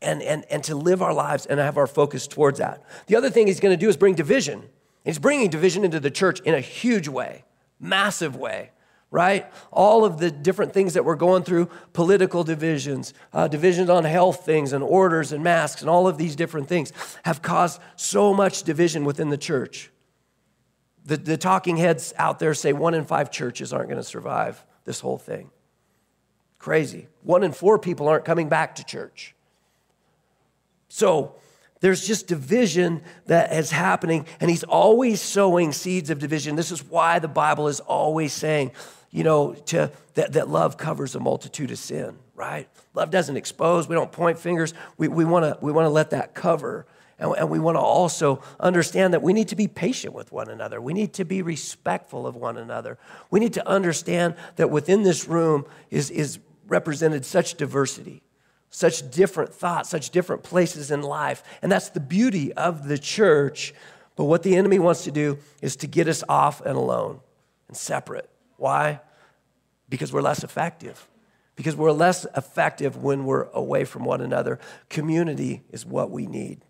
And, 0.00 0.22
and, 0.22 0.44
and 0.50 0.62
to 0.64 0.74
live 0.74 1.00
our 1.00 1.14
lives 1.14 1.46
and 1.46 1.58
have 1.58 1.78
our 1.78 1.86
focus 1.86 2.26
towards 2.26 2.58
that. 2.58 2.82
The 3.06 3.16
other 3.16 3.30
thing 3.30 3.46
he's 3.46 3.58
to 3.58 3.76
do 3.76 3.88
is 3.88 3.96
bring 3.96 4.14
division. 4.14 4.64
He's 5.02 5.18
bringing 5.18 5.48
division 5.48 5.82
into 5.82 5.98
the 5.98 6.10
church 6.10 6.40
in 6.40 6.54
a 6.54 6.60
huge 6.60 7.08
way, 7.08 7.44
massive 7.80 8.36
way 8.36 8.70
right? 9.14 9.47
All 9.71 10.04
of 10.04 10.18
the 10.18 10.28
different 10.28 10.75
things 10.75 10.94
that 10.94 11.04
we're 11.04 11.14
going 11.14 11.44
through 11.44 11.71
political 11.92 12.42
divisions, 12.42 13.14
uh, 13.33 13.47
divisions 13.47 13.88
on 13.88 14.02
health 14.02 14.44
things, 14.44 14.73
and 14.73 14.83
orders 14.83 15.30
and 15.30 15.44
masks, 15.44 15.83
and 15.83 15.88
all 15.88 16.09
of 16.09 16.18
these 16.18 16.35
different 16.35 16.66
things 16.66 16.92
have 17.23 17.40
caused 17.40 17.80
so 17.94 18.35
much 18.35 18.64
division 18.64 19.04
within 19.04 19.28
the 19.30 19.38
church. 19.38 19.92
The, 21.04 21.16
the 21.16 21.37
talking 21.37 21.76
heads 21.76 22.12
out 22.16 22.40
there 22.40 22.54
say 22.54 22.73
one 22.73 22.92
in 22.94 23.04
five 23.04 23.30
churches 23.30 23.73
aren't 23.73 23.88
going 23.88 24.02
to 24.02 24.09
survive 24.09 24.66
this 24.85 24.99
whole 24.99 25.18
thing. 25.18 25.49
Crazy. 26.59 27.06
One 27.23 27.44
in 27.44 27.52
four 27.52 27.78
people 27.78 28.09
aren't 28.09 28.25
coming 28.25 28.49
back 28.49 28.75
to 28.76 28.85
church. 28.85 29.37
So, 30.88 31.37
there's 31.85 32.06
just 32.06 32.28
division 32.28 33.02
that 33.26 33.52
is 33.52 33.71
happening, 33.71 34.25
and 34.40 34.49
he's 34.49 34.64
always 34.64 35.21
sowing 35.21 35.71
seeds 35.71 36.09
of 36.09 36.18
division. 36.18 36.56
This 36.56 36.73
is 36.73 36.83
why 36.83 37.18
the 37.18 37.28
Bible 37.28 37.68
is 37.68 37.80
always 37.80 38.33
saying, 38.33 38.73
you 39.14 39.23
know, 39.23 39.54
to, 39.66 39.92
that, 40.14 40.33
that 40.33 40.49
love 40.49 40.76
covers 40.76 41.14
a 41.14 41.21
multitude 41.21 41.71
of 41.71 41.78
sin, 41.78 42.18
right? 42.35 42.68
Love 42.94 43.11
doesn't 43.11 43.37
expose. 43.37 43.88
We 43.88 43.94
don't 43.94 44.11
point 44.11 44.40
fingers. 44.40 44.75
We, 44.99 45.06
we 45.06 45.25
want 45.25 45.44
to 45.44 45.56
we 45.64 45.71
wanna 45.71 45.88
let 45.88 46.11
that 46.11 46.35
cover. 46.35 46.85
And, 47.21 47.33
and 47.38 47.49
we 47.49 47.61
want 47.61 47.76
to 47.76 47.80
also 47.80 48.42
understand 48.59 49.14
that 49.14 49.23
we 49.23 49.33
need 49.33 49.49
to 49.49 49.56
be 49.56 49.68
patient 49.68 50.14
with 50.14 50.33
one 50.33 50.50
another. 50.50 50.80
We 50.80 50.92
need 50.92 51.12
to 51.12 51.25
be 51.25 51.42
respectful 51.42 52.26
of 52.26 52.35
one 52.35 52.59
another. 52.59 52.99
We 53.30 53.38
need 53.38 53.52
to 53.52 53.66
understand 53.68 54.35
that 54.56 54.68
within 54.68 55.04
this 55.04 55.28
room 55.28 55.64
is, 55.90 56.11
is 56.11 56.40
represented 56.66 57.25
such 57.25 57.54
diversity, 57.54 58.21
such 58.71 59.09
different 59.12 59.54
thoughts, 59.54 59.90
such 59.90 60.11
different 60.11 60.42
places 60.42 60.90
in 60.90 61.02
life. 61.02 61.44
And 61.62 61.71
that's 61.71 61.90
the 61.90 62.00
beauty 62.00 62.52
of 62.54 62.88
the 62.88 62.99
church. 62.99 63.75
But 64.16 64.25
what 64.25 64.42
the 64.42 64.56
enemy 64.56 64.80
wants 64.80 65.04
to 65.04 65.12
do 65.12 65.38
is 65.62 65.76
to 65.76 65.87
get 65.87 66.09
us 66.09 66.25
off 66.28 66.61
and 66.62 66.76
alone 66.76 67.21
and 67.68 67.76
separate. 67.76 68.28
Why? 68.64 69.02
Because 69.90 70.11
we're 70.11 70.23
less 70.23 70.42
effective. 70.42 71.06
Because 71.54 71.76
we're 71.76 71.92
less 71.92 72.25
effective 72.35 72.97
when 72.97 73.26
we're 73.26 73.49
away 73.50 73.85
from 73.85 74.06
one 74.06 74.23
another. 74.23 74.59
Community 74.88 75.64
is 75.71 75.85
what 75.85 76.11
we 76.11 76.26
need. 76.26 76.64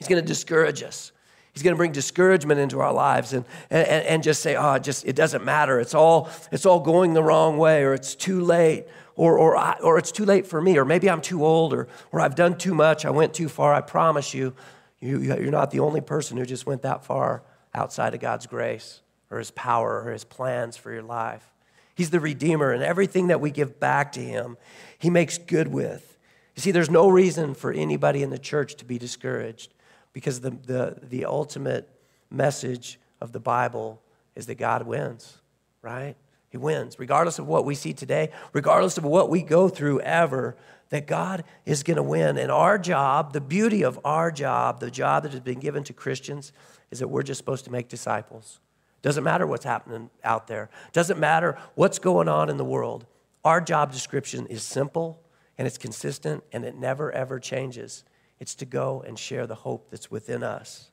He's 0.00 0.08
going 0.08 0.20
to 0.20 0.26
discourage 0.26 0.82
us. 0.82 1.12
He's 1.52 1.62
going 1.62 1.74
to 1.74 1.76
bring 1.76 1.92
discouragement 1.92 2.58
into 2.58 2.80
our 2.80 2.92
lives 2.92 3.34
and, 3.34 3.44
and, 3.70 3.86
and 3.86 4.22
just 4.24 4.42
say, 4.42 4.56
oh, 4.56 4.80
just, 4.80 5.04
it 5.06 5.14
doesn't 5.14 5.44
matter. 5.44 5.78
It's 5.78 5.94
all, 5.94 6.28
it's 6.50 6.66
all 6.66 6.80
going 6.80 7.14
the 7.14 7.22
wrong 7.22 7.56
way, 7.56 7.84
or 7.84 7.94
it's 7.94 8.16
too 8.16 8.40
late, 8.40 8.86
or, 9.14 9.38
or, 9.38 9.56
I, 9.56 9.78
or 9.84 9.98
it's 9.98 10.10
too 10.10 10.24
late 10.24 10.44
for 10.44 10.60
me, 10.60 10.76
or 10.76 10.84
maybe 10.84 11.08
I'm 11.08 11.20
too 11.20 11.44
old, 11.44 11.72
or, 11.72 11.86
or 12.10 12.20
I've 12.20 12.34
done 12.34 12.58
too 12.58 12.74
much. 12.74 13.04
I 13.04 13.10
went 13.10 13.32
too 13.32 13.48
far. 13.48 13.72
I 13.72 13.80
promise 13.80 14.34
you, 14.34 14.54
you, 14.98 15.20
you're 15.20 15.52
not 15.52 15.70
the 15.70 15.78
only 15.78 16.00
person 16.00 16.36
who 16.36 16.44
just 16.44 16.66
went 16.66 16.82
that 16.82 17.04
far 17.04 17.44
outside 17.72 18.12
of 18.12 18.18
God's 18.18 18.48
grace 18.48 19.02
or 19.30 19.38
his 19.38 19.50
power 19.50 20.02
or 20.02 20.12
his 20.12 20.24
plans 20.24 20.76
for 20.76 20.92
your 20.92 21.02
life. 21.02 21.52
He's 21.94 22.10
the 22.10 22.20
Redeemer, 22.20 22.72
and 22.72 22.82
everything 22.82 23.28
that 23.28 23.40
we 23.40 23.50
give 23.50 23.80
back 23.80 24.12
to 24.12 24.20
him, 24.20 24.58
he 24.98 25.08
makes 25.08 25.38
good 25.38 25.68
with. 25.68 26.18
You 26.54 26.62
see, 26.62 26.70
there's 26.70 26.90
no 26.90 27.08
reason 27.08 27.54
for 27.54 27.72
anybody 27.72 28.22
in 28.22 28.30
the 28.30 28.38
church 28.38 28.76
to 28.76 28.84
be 28.84 28.98
discouraged 28.98 29.72
because 30.12 30.40
the, 30.40 30.50
the, 30.50 30.98
the 31.02 31.24
ultimate 31.24 31.88
message 32.30 32.98
of 33.20 33.32
the 33.32 33.40
Bible 33.40 34.02
is 34.34 34.46
that 34.46 34.56
God 34.56 34.86
wins, 34.86 35.38
right? 35.82 36.16
He 36.50 36.58
wins. 36.58 36.98
Regardless 36.98 37.38
of 37.38 37.46
what 37.46 37.64
we 37.64 37.74
see 37.74 37.92
today, 37.92 38.30
regardless 38.52 38.98
of 38.98 39.04
what 39.04 39.30
we 39.30 39.42
go 39.42 39.68
through 39.68 40.00
ever, 40.00 40.56
that 40.90 41.06
God 41.06 41.44
is 41.64 41.82
going 41.82 41.96
to 41.96 42.02
win. 42.02 42.38
And 42.38 42.50
our 42.50 42.78
job, 42.78 43.32
the 43.32 43.40
beauty 43.40 43.82
of 43.82 43.98
our 44.04 44.30
job, 44.30 44.80
the 44.80 44.90
job 44.90 45.24
that 45.24 45.32
has 45.32 45.40
been 45.40 45.60
given 45.60 45.82
to 45.84 45.92
Christians, 45.92 46.52
is 46.90 47.00
that 47.00 47.08
we're 47.08 47.22
just 47.22 47.38
supposed 47.38 47.64
to 47.64 47.72
make 47.72 47.88
disciples. 47.88 48.60
Doesn't 49.06 49.22
matter 49.22 49.46
what's 49.46 49.64
happening 49.64 50.10
out 50.24 50.48
there. 50.48 50.68
Doesn't 50.92 51.20
matter 51.20 51.56
what's 51.76 52.00
going 52.00 52.28
on 52.28 52.50
in 52.50 52.56
the 52.56 52.64
world. 52.64 53.06
Our 53.44 53.60
job 53.60 53.92
description 53.92 54.48
is 54.48 54.64
simple 54.64 55.22
and 55.56 55.64
it's 55.64 55.78
consistent 55.78 56.42
and 56.50 56.64
it 56.64 56.74
never 56.74 57.12
ever 57.12 57.38
changes. 57.38 58.02
It's 58.40 58.56
to 58.56 58.64
go 58.64 59.04
and 59.06 59.16
share 59.16 59.46
the 59.46 59.54
hope 59.54 59.92
that's 59.92 60.10
within 60.10 60.42
us. 60.42 60.90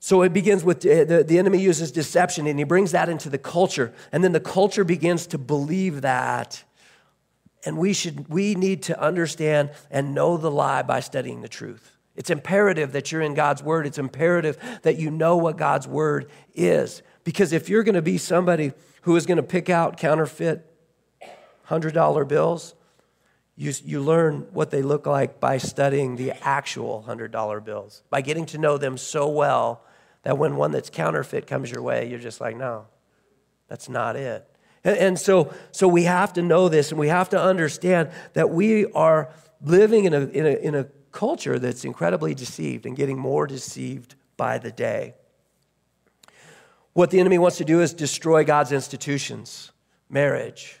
So 0.00 0.22
it 0.22 0.32
begins 0.32 0.64
with 0.64 0.78
uh, 0.78 1.04
the, 1.04 1.22
the 1.22 1.38
enemy 1.38 1.60
uses 1.60 1.92
deception 1.92 2.48
and 2.48 2.58
he 2.58 2.64
brings 2.64 2.90
that 2.90 3.08
into 3.08 3.30
the 3.30 3.38
culture. 3.38 3.94
And 4.10 4.24
then 4.24 4.32
the 4.32 4.40
culture 4.40 4.82
begins 4.82 5.28
to 5.28 5.38
believe 5.38 6.00
that. 6.00 6.64
And 7.64 7.78
we, 7.78 7.92
should, 7.92 8.28
we 8.28 8.56
need 8.56 8.82
to 8.82 9.00
understand 9.00 9.70
and 9.92 10.12
know 10.12 10.36
the 10.36 10.50
lie 10.50 10.82
by 10.82 10.98
studying 10.98 11.40
the 11.40 11.48
truth. 11.48 11.97
It's 12.18 12.30
imperative 12.30 12.90
that 12.92 13.12
you're 13.12 13.22
in 13.22 13.34
God's 13.34 13.62
word. 13.62 13.86
It's 13.86 13.96
imperative 13.96 14.58
that 14.82 14.98
you 14.98 15.08
know 15.08 15.36
what 15.36 15.56
God's 15.56 15.86
word 15.86 16.28
is. 16.52 17.00
Because 17.22 17.52
if 17.52 17.68
you're 17.68 17.84
going 17.84 17.94
to 17.94 18.02
be 18.02 18.18
somebody 18.18 18.72
who 19.02 19.14
is 19.14 19.24
going 19.24 19.36
to 19.36 19.42
pick 19.44 19.70
out 19.70 19.98
counterfeit 19.98 20.68
$100 21.68 22.26
bills, 22.26 22.74
you, 23.54 23.72
you 23.84 24.00
learn 24.00 24.48
what 24.50 24.72
they 24.72 24.82
look 24.82 25.06
like 25.06 25.38
by 25.38 25.58
studying 25.58 26.16
the 26.16 26.32
actual 26.44 27.04
$100 27.06 27.64
bills, 27.64 28.02
by 28.10 28.20
getting 28.20 28.46
to 28.46 28.58
know 28.58 28.78
them 28.78 28.98
so 28.98 29.28
well 29.28 29.84
that 30.24 30.36
when 30.36 30.56
one 30.56 30.72
that's 30.72 30.90
counterfeit 30.90 31.46
comes 31.46 31.70
your 31.70 31.82
way, 31.82 32.10
you're 32.10 32.18
just 32.18 32.40
like, 32.40 32.56
no, 32.56 32.86
that's 33.68 33.88
not 33.88 34.16
it. 34.16 34.44
And, 34.82 35.16
so, 35.16 35.54
so 35.70 35.86
we 35.86 36.02
have 36.02 36.32
to 36.32 36.42
know 36.42 36.68
this 36.68 36.90
and 36.90 36.98
we 36.98 37.08
have 37.08 37.28
to 37.28 37.40
understand 37.40 38.10
that 38.32 38.50
we 38.50 38.86
are 38.86 39.30
living 39.62 40.04
in 40.04 40.14
a, 40.14 40.20
in 40.20 40.46
a, 40.46 40.50
in 40.50 40.74
a 40.74 40.86
culture 41.18 41.58
that's 41.58 41.84
incredibly 41.84 42.32
deceived 42.32 42.86
and 42.86 42.96
getting 42.96 43.18
more 43.18 43.44
deceived 43.44 44.14
by 44.36 44.56
the 44.56 44.70
day. 44.70 45.14
What 46.92 47.10
the 47.10 47.18
enemy 47.18 47.38
wants 47.38 47.56
to 47.56 47.64
do 47.64 47.80
is 47.80 47.92
destroy 47.92 48.44
God's 48.44 48.70
institutions, 48.70 49.72
marriage, 50.08 50.78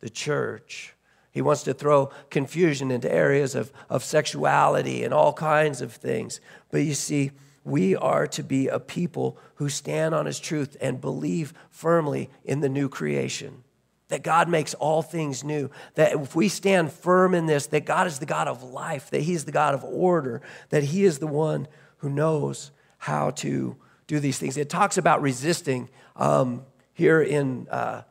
the 0.00 0.10
church. 0.10 0.94
He 1.30 1.40
wants 1.40 1.62
to 1.62 1.72
throw 1.72 2.10
confusion 2.28 2.90
into 2.90 3.10
areas 3.10 3.54
of, 3.54 3.72
of 3.88 4.04
sexuality 4.04 5.04
and 5.04 5.14
all 5.14 5.32
kinds 5.32 5.80
of 5.80 5.94
things. 5.94 6.42
But 6.70 6.82
you 6.82 6.92
see, 6.92 7.30
we 7.64 7.96
are 7.96 8.26
to 8.26 8.42
be 8.42 8.68
a 8.68 8.78
people 8.78 9.38
who 9.54 9.70
stand 9.70 10.14
on 10.14 10.26
his 10.26 10.38
truth 10.38 10.76
and 10.82 11.00
believe 11.00 11.54
firmly 11.70 12.28
in 12.44 12.60
the 12.60 12.68
new 12.68 12.90
creation 12.90 13.64
that 14.08 14.22
God 14.22 14.48
makes 14.48 14.74
all 14.74 15.02
things 15.02 15.44
new, 15.44 15.70
that 15.94 16.14
if 16.14 16.34
we 16.34 16.48
stand 16.48 16.92
firm 16.92 17.34
in 17.34 17.46
this, 17.46 17.66
that 17.66 17.84
God 17.84 18.06
is 18.06 18.18
the 18.18 18.26
God 18.26 18.48
of 18.48 18.62
life, 18.62 19.10
that 19.10 19.22
He 19.22 19.34
is 19.34 19.44
the 19.44 19.52
God 19.52 19.74
of 19.74 19.84
order, 19.84 20.40
that 20.70 20.82
He 20.82 21.04
is 21.04 21.18
the 21.18 21.26
one 21.26 21.68
who 21.98 22.08
knows 22.08 22.70
how 22.98 23.30
to 23.30 23.76
do 24.06 24.18
these 24.18 24.38
things. 24.38 24.56
It 24.56 24.70
talks 24.70 24.98
about 24.98 25.22
resisting 25.22 25.88
um, 26.16 26.64
here 26.94 27.22
in, 27.22 27.68
uh, 27.68 28.02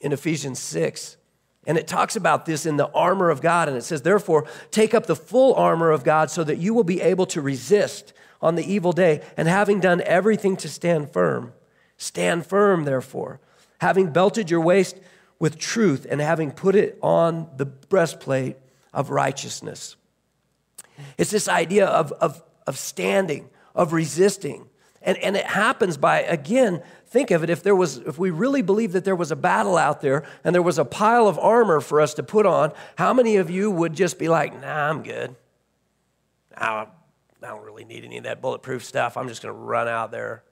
in 0.00 0.12
Ephesians 0.12 0.58
6. 0.58 1.16
And 1.66 1.76
it 1.76 1.86
talks 1.86 2.16
about 2.16 2.46
this 2.46 2.66
in 2.66 2.76
the 2.76 2.90
armor 2.90 3.30
of 3.30 3.40
God. 3.40 3.68
And 3.68 3.76
it 3.76 3.84
says, 3.84 4.02
therefore, 4.02 4.46
take 4.70 4.94
up 4.94 5.06
the 5.06 5.16
full 5.16 5.54
armor 5.54 5.90
of 5.90 6.02
God 6.02 6.30
so 6.30 6.42
that 6.44 6.58
you 6.58 6.74
will 6.74 6.84
be 6.84 7.00
able 7.00 7.26
to 7.26 7.40
resist 7.40 8.12
on 8.40 8.54
the 8.54 8.64
evil 8.64 8.92
day. 8.92 9.22
And 9.36 9.46
having 9.48 9.78
done 9.80 10.00
everything 10.02 10.56
to 10.58 10.68
stand 10.68 11.10
firm, 11.10 11.52
stand 11.96 12.46
firm, 12.46 12.84
therefore, 12.84 13.40
having 13.80 14.12
belted 14.12 14.50
your 14.50 14.60
waist 14.60 14.96
with 15.38 15.58
truth 15.58 16.06
and 16.08 16.20
having 16.20 16.50
put 16.50 16.74
it 16.74 16.98
on 17.02 17.48
the 17.56 17.66
breastplate 17.66 18.56
of 18.92 19.10
righteousness. 19.10 19.96
It's 21.16 21.30
this 21.30 21.48
idea 21.48 21.86
of, 21.86 22.12
of, 22.12 22.42
of 22.66 22.78
standing, 22.78 23.48
of 23.74 23.92
resisting. 23.92 24.68
And, 25.00 25.16
and 25.18 25.36
it 25.36 25.46
happens 25.46 25.96
by, 25.96 26.22
again, 26.22 26.82
think 27.08 27.30
of 27.30 27.42
it 27.42 27.50
if 27.50 27.62
there 27.62 27.74
was 27.74 27.98
if 27.98 28.18
we 28.18 28.30
really 28.30 28.62
believe 28.62 28.92
that 28.92 29.04
there 29.04 29.16
was 29.16 29.30
a 29.30 29.36
battle 29.36 29.76
out 29.76 30.00
there 30.00 30.24
and 30.44 30.54
there 30.54 30.62
was 30.62 30.78
a 30.78 30.84
pile 30.84 31.26
of 31.26 31.38
armor 31.38 31.80
for 31.80 32.00
us 32.00 32.14
to 32.14 32.22
put 32.22 32.44
on 32.44 32.72
how 32.96 33.14
many 33.14 33.36
of 33.36 33.48
you 33.48 33.70
would 33.70 33.94
just 33.94 34.18
be 34.18 34.28
like 34.28 34.58
nah 34.60 34.90
i'm 34.90 35.02
good 35.02 35.34
nah, 36.60 36.86
i 37.42 37.46
don't 37.46 37.64
really 37.64 37.84
need 37.84 38.04
any 38.04 38.18
of 38.18 38.24
that 38.24 38.42
bulletproof 38.42 38.84
stuff 38.84 39.16
i'm 39.16 39.26
just 39.26 39.42
going 39.42 39.54
to 39.54 39.58
run 39.58 39.88
out 39.88 40.10
there 40.10 40.42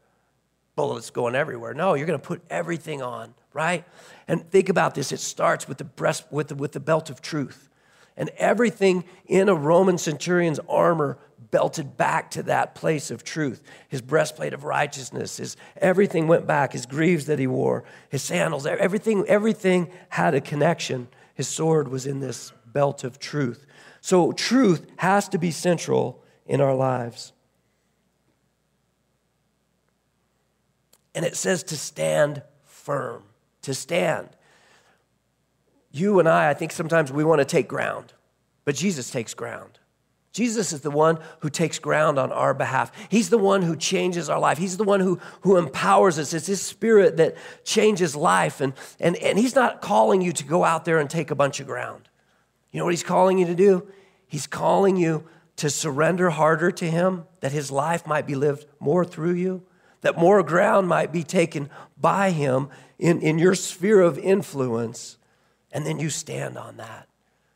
bullets 0.77 1.11
going 1.11 1.35
everywhere. 1.35 1.75
No 1.75 1.95
you're 1.95 2.07
going 2.07 2.21
to 2.21 2.27
put 2.27 2.43
everything 2.49 3.03
on 3.03 3.35
right? 3.57 3.87
And 4.29 4.49
think 4.51 4.69
about 4.69 4.95
this 4.95 5.11
it 5.11 5.19
starts 5.19 5.67
with 5.67 5.79
the 5.79 5.85
breast 5.85 6.31
with 6.31 6.49
the, 6.49 6.55
with 6.55 6.73
the 6.73 6.81
belt 6.81 7.09
of 7.09 7.23
truth. 7.23 7.71
And 8.19 8.31
everything 8.37 9.05
in 9.27 9.49
a 9.49 9.55
roman 9.55 9.99
centurion's 9.99 10.61
armor 10.69 11.19
belted 11.51 11.97
back 11.97 12.31
to 12.33 12.43
that 12.45 12.75
place 12.75 13.11
of 13.11 13.25
truth. 13.25 13.63
His 13.89 14.03
breastplate 14.03 14.53
of 14.53 14.65
righteousness 14.65 15.39
his 15.39 15.57
everything 15.79 16.29
went 16.29 16.47
back 16.47 16.73
his 16.73 16.85
greaves 16.85 17.25
that 17.27 17.39
he 17.39 17.47
wore 17.47 17.85
his 18.11 18.23
sandals 18.23 18.67
everything 18.67 19.25
everything 19.27 19.91
had 20.11 20.35
a 20.35 20.41
connection. 20.41 21.09
His 21.35 21.49
sword 21.49 21.89
was 21.89 22.07
in 22.07 22.21
this 22.21 22.53
belt 22.67 23.05
of 23.05 23.19
truth. 23.19 23.65
So 24.03 24.33
truth 24.33 24.87
has 24.97 25.31
to 25.31 25.39
be 25.39 25.51
central 25.51 26.23
in 26.47 26.61
our 26.61 26.75
lives 26.75 27.33
and 31.17 31.25
it 31.25 31.35
says 31.35 31.65
to 31.65 31.77
stand 31.77 32.43
firm 32.65 33.25
to 33.67 33.75
stand. 33.75 34.29
You 35.91 36.21
and 36.21 36.29
I, 36.29 36.51
I 36.51 36.55
think 36.55 36.71
sometimes 36.71 37.11
we 37.11 37.25
want 37.25 37.41
to 37.41 37.45
take 37.45 37.67
ground, 37.67 38.13
but 38.65 38.77
Jesus 38.77 39.11
takes 39.11 39.35
ground. 39.35 39.81
Jesus 40.33 40.73
is 40.73 40.83
the 40.83 40.91
one 40.91 41.19
who 41.41 41.51
takes 41.51 41.81
ground 41.81 42.17
on 42.17 42.31
our 42.31 42.55
behalf. 42.55 42.93
He's 43.09 43.29
the 43.29 43.39
one 43.39 43.63
who 43.63 43.75
changes 43.75 44.29
our 44.29 44.39
life. 44.39 44.59
He's 44.59 44.77
the 44.77 44.85
one 44.85 45.01
who, 45.01 45.19
who 45.41 45.57
empowers 45.57 46.19
us. 46.19 46.33
It's 46.33 46.47
His 46.47 46.63
Spirit 46.63 47.17
that 47.17 47.37
changes 47.65 48.15
life. 48.15 48.61
And, 48.61 48.73
and, 49.01 49.17
and 49.17 49.37
He's 49.37 49.55
not 49.55 49.81
calling 49.81 50.21
you 50.21 50.33
to 50.33 50.45
go 50.45 50.63
out 50.63 50.85
there 50.85 50.99
and 50.99 51.11
take 51.11 51.33
a 51.33 51.35
bunch 51.35 51.59
of 51.59 51.67
ground. 51.67 52.09
You 52.71 52.79
know 52.79 52.85
what 52.85 52.93
He's 52.93 53.03
calling 53.03 53.39
you 53.39 53.47
to 53.47 53.55
do? 53.55 53.89
He's 54.29 54.47
calling 54.47 54.97
you 54.97 55.27
to 55.57 55.71
surrender 55.71 56.31
harder 56.31 56.71
to 56.71 56.89
Him, 56.89 57.25
that 57.41 57.51
His 57.51 57.73
life 57.73 58.07
might 58.07 58.27
be 58.27 58.35
lived 58.35 58.67
more 58.79 59.05
through 59.05 59.35
you, 59.35 59.63
that 60.07 60.17
more 60.17 60.41
ground 60.45 60.87
might 60.87 61.11
be 61.11 61.25
taken 61.25 61.69
by 62.01 62.31
Him 62.31 62.69
in, 62.97 63.21
in 63.21 63.41
your 63.41 63.57
sphere 63.57 64.01
of 64.01 64.19
influence. 64.19 65.19
And 65.73 65.85
then 65.85 65.99
you 65.99 66.11
stand 66.11 66.57
on 66.57 66.77
that. 66.77 67.09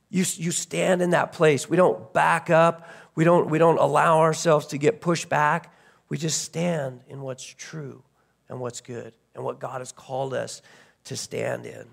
You, 0.08 0.24
you 0.34 0.50
stand 0.50 1.00
in 1.00 1.10
that 1.10 1.32
place. 1.32 1.70
We 1.70 1.76
don't 1.76 2.12
back 2.12 2.50
up. 2.50 2.88
We 3.14 3.22
don't, 3.22 3.48
we 3.48 3.58
don't 3.58 3.78
allow 3.78 4.18
ourselves 4.18 4.66
to 4.68 4.78
get 4.78 5.00
pushed 5.00 5.28
back. 5.28 5.72
We 6.08 6.18
just 6.18 6.42
stand 6.42 7.02
in 7.06 7.20
what's 7.20 7.44
true 7.44 8.02
and 8.48 8.58
what's 8.60 8.80
good 8.80 9.12
and 9.36 9.44
what 9.44 9.60
God 9.60 9.80
has 9.80 9.92
called 9.92 10.34
us 10.34 10.60
to 11.04 11.16
stand 11.16 11.66
in. 11.66 11.86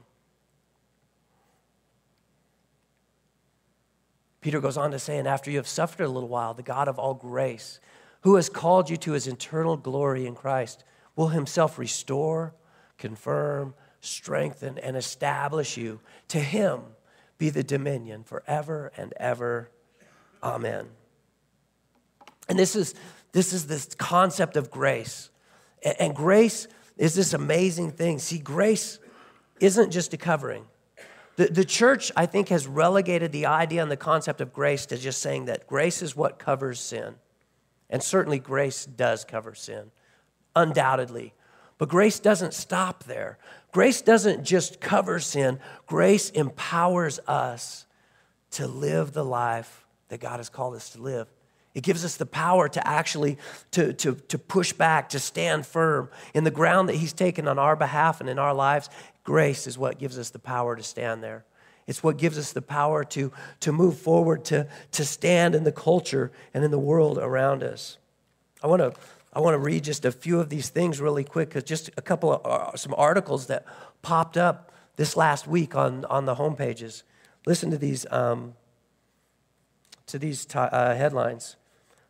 Peter 4.41 4.59
goes 4.59 4.75
on 4.77 4.89
to 4.89 4.97
say, 4.97 5.19
and 5.19 5.27
after 5.27 5.51
you 5.51 5.57
have 5.57 5.67
suffered 5.67 6.03
a 6.03 6.09
little 6.09 6.29
while, 6.29 6.55
the 6.55 6.63
God 6.63 6.87
of 6.87 6.97
all 6.97 7.13
grace, 7.13 7.79
who 8.27 8.35
has 8.35 8.49
called 8.49 8.89
you 8.89 8.97
to 8.97 9.13
his 9.13 9.25
eternal 9.25 9.77
glory 9.77 10.25
in 10.25 10.35
Christ, 10.35 10.83
will 11.15 11.29
himself 11.29 11.79
restore, 11.79 12.53
confirm, 12.97 13.73
strengthen, 14.01 14.77
and 14.79 14.97
establish 14.97 15.77
you. 15.77 16.01
To 16.27 16.39
him 16.41 16.81
be 17.37 17.49
the 17.49 17.63
dominion 17.63 18.25
forever 18.25 18.91
and 18.97 19.13
ever. 19.15 19.71
Amen. 20.43 20.87
And 22.49 22.59
this 22.59 22.75
is 22.75 22.95
this 23.31 23.53
is 23.53 23.67
this 23.67 23.95
concept 23.95 24.57
of 24.57 24.69
grace. 24.69 25.29
And, 25.97 26.13
grace 26.13 26.67
is 26.97 27.15
this 27.15 27.33
amazing 27.33 27.91
thing. 27.91 28.19
See, 28.19 28.39
grace 28.39 28.99
isn't 29.61 29.91
just 29.91 30.13
a 30.13 30.17
covering. 30.17 30.65
The, 31.37 31.45
the 31.45 31.63
church, 31.63 32.11
I 32.17 32.25
think, 32.25 32.49
has 32.49 32.67
relegated 32.67 33.31
the 33.31 33.45
idea 33.45 33.81
and 33.81 33.89
the 33.89 33.95
concept 33.95 34.41
of 34.41 34.51
grace 34.51 34.85
to 34.87 34.97
just 34.97 35.21
saying 35.21 35.45
that 35.45 35.65
grace 35.65 36.01
is 36.01 36.13
what 36.13 36.39
covers 36.39 36.81
sin. 36.81 37.15
And 37.89 38.03
certainly, 38.03 38.39
grace 38.39 38.85
does 38.85 39.23
cover 39.23 39.55
sin, 39.55 39.91
undoubtedly. 40.55 41.33
But 41.77 41.89
grace 41.89 42.19
doesn't 42.19 42.53
stop 42.53 43.03
there. 43.03 43.37
Grace 43.71 44.01
doesn't 44.01 44.43
just 44.43 44.81
cover 44.81 45.19
sin, 45.19 45.59
grace 45.85 46.29
empowers 46.31 47.19
us 47.27 47.85
to 48.51 48.67
live 48.67 49.13
the 49.13 49.25
life 49.25 49.85
that 50.09 50.19
God 50.19 50.37
has 50.37 50.49
called 50.49 50.75
us 50.75 50.89
to 50.91 51.01
live. 51.01 51.27
It 51.75 51.83
gives 51.83 52.03
us 52.03 52.17
the 52.17 52.25
power 52.25 52.67
to 52.69 52.87
actually 52.87 53.37
to, 53.71 53.93
to, 53.93 54.15
to 54.15 54.39
push 54.39 54.73
back, 54.73 55.09
to 55.09 55.19
stand 55.19 55.65
firm 55.65 56.09
in 56.33 56.43
the 56.43 56.49
ground 56.49 56.89
that 56.89 56.95
He's 56.95 57.13
taken 57.13 57.47
on 57.47 57.59
our 57.59 57.75
behalf 57.75 58.19
and 58.19 58.27
in 58.27 58.39
our 58.39 58.53
lives. 58.53 58.89
Grace 59.23 59.67
is 59.67 59.77
what 59.77 59.99
gives 59.99 60.17
us 60.17 60.31
the 60.31 60.39
power 60.39 60.75
to 60.75 60.81
stand 60.81 61.21
there. 61.21 61.45
It's 61.87 62.03
what 62.03 62.17
gives 62.17 62.37
us 62.37 62.51
the 62.51 62.61
power 62.61 63.03
to, 63.05 63.31
to 63.61 63.71
move 63.71 63.97
forward, 63.97 64.43
to, 64.45 64.67
to 64.91 65.05
stand 65.05 65.55
in 65.55 65.63
the 65.63 65.71
culture 65.71 66.31
and 66.53 66.63
in 66.63 66.71
the 66.71 66.79
world 66.79 67.17
around 67.17 67.63
us. 67.63 67.97
I 68.61 68.67
want 68.67 68.81
to 68.81 68.93
I 69.33 69.39
want 69.39 69.53
to 69.53 69.59
read 69.59 69.83
just 69.83 70.03
a 70.03 70.11
few 70.11 70.39
of 70.39 70.49
these 70.49 70.69
things 70.69 70.99
really 70.99 71.23
quick 71.23 71.49
because 71.49 71.63
just 71.63 71.91
a 71.95 72.01
couple 72.01 72.33
of 72.33 72.43
uh, 72.43 72.75
some 72.75 72.95
articles 72.97 73.45
that 73.47 73.65
popped 74.01 74.35
up 74.35 74.71
this 74.95 75.15
last 75.15 75.45
week 75.45 75.75
on, 75.75 76.05
on 76.05 76.25
the 76.25 76.33
home 76.33 76.55
pages. 76.55 77.03
Listen 77.45 77.69
to 77.69 77.77
these, 77.77 78.05
um, 78.09 78.55
to 80.07 80.17
these 80.17 80.43
t- 80.43 80.57
uh, 80.57 80.95
headlines. 80.95 81.55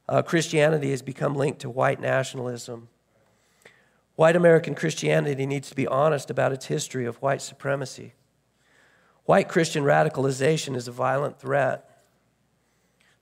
Uh, 0.07 0.21
Christianity 0.21 0.91
has 0.91 1.01
become 1.01 1.35
linked 1.35 1.59
to 1.59 1.69
white 1.69 1.99
nationalism. 1.99 2.87
White 4.15 4.37
American 4.37 4.73
Christianity 4.73 5.45
needs 5.45 5.69
to 5.69 5.75
be 5.75 5.85
honest 5.85 6.29
about 6.29 6.53
its 6.53 6.67
history 6.67 7.05
of 7.05 7.17
white 7.17 7.41
supremacy. 7.41 8.13
White 9.27 9.49
Christian 9.49 9.83
radicalization 9.83 10.75
is 10.75 10.87
a 10.87 10.91
violent 10.91 11.37
threat. 11.37 12.01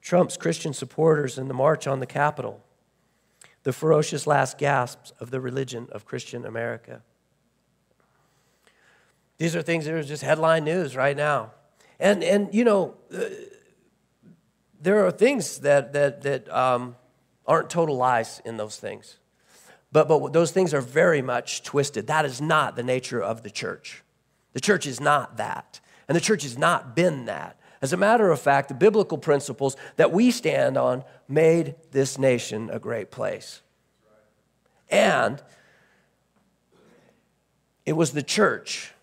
Trump's 0.01 0.37
Christian 0.37 0.71
supporters 0.71 1.39
in 1.39 1.47
the 1.47 1.53
March 1.53 1.87
on 1.87 1.99
the 1.99 2.05
Capitol 2.05 2.61
the 3.63 3.73
ferocious 3.73 4.27
last 4.27 4.59
gasps 4.59 5.11
of 5.19 5.31
the 5.31 5.41
religion 5.41 5.87
of 5.91 6.05
Christian 6.05 6.45
America. 6.45 7.01
These 9.39 9.55
are 9.55 9.63
things 9.63 9.85
that 9.85 9.95
are 9.95 10.03
just 10.03 10.21
headline 10.21 10.63
news 10.63 10.95
right 10.95 11.17
now. 11.17 11.49
And, 11.99 12.23
and 12.23 12.53
you 12.53 12.63
know, 12.63 12.93
uh, 13.11 13.23
there 14.79 15.03
are 15.03 15.11
things 15.11 15.61
that, 15.61 15.93
that, 15.93 16.21
that 16.21 16.47
um, 16.53 16.95
aren't 17.47 17.71
total 17.71 17.97
lies 17.97 18.39
in 18.45 18.57
those 18.57 18.77
things. 18.77 19.17
But, 19.91 20.07
but 20.07 20.31
those 20.31 20.51
things 20.51 20.71
are 20.71 20.81
very 20.81 21.23
much 21.23 21.63
twisted. 21.63 22.05
That 22.05 22.25
is 22.25 22.39
not 22.39 22.75
the 22.75 22.83
nature 22.83 23.19
of 23.19 23.41
the 23.41 23.49
church. 23.49 24.03
The 24.53 24.61
church 24.61 24.85
is 24.85 25.01
not 25.01 25.37
that. 25.37 25.79
And 26.07 26.15
the 26.15 26.21
church 26.21 26.43
has 26.43 26.57
not 26.57 26.95
been 26.95 27.25
that. 27.25 27.59
As 27.81 27.93
a 27.93 27.97
matter 27.97 28.31
of 28.31 28.39
fact, 28.39 28.69
the 28.69 28.73
biblical 28.73 29.17
principles 29.17 29.75
that 29.97 30.11
we 30.11 30.31
stand 30.31 30.77
on 30.77 31.03
made 31.27 31.75
this 31.91 32.17
nation 32.17 32.69
a 32.71 32.79
great 32.79 33.11
place. 33.11 33.61
And 34.89 35.41
it 37.85 37.93
was 37.93 38.11
the 38.11 38.23
church 38.23 38.93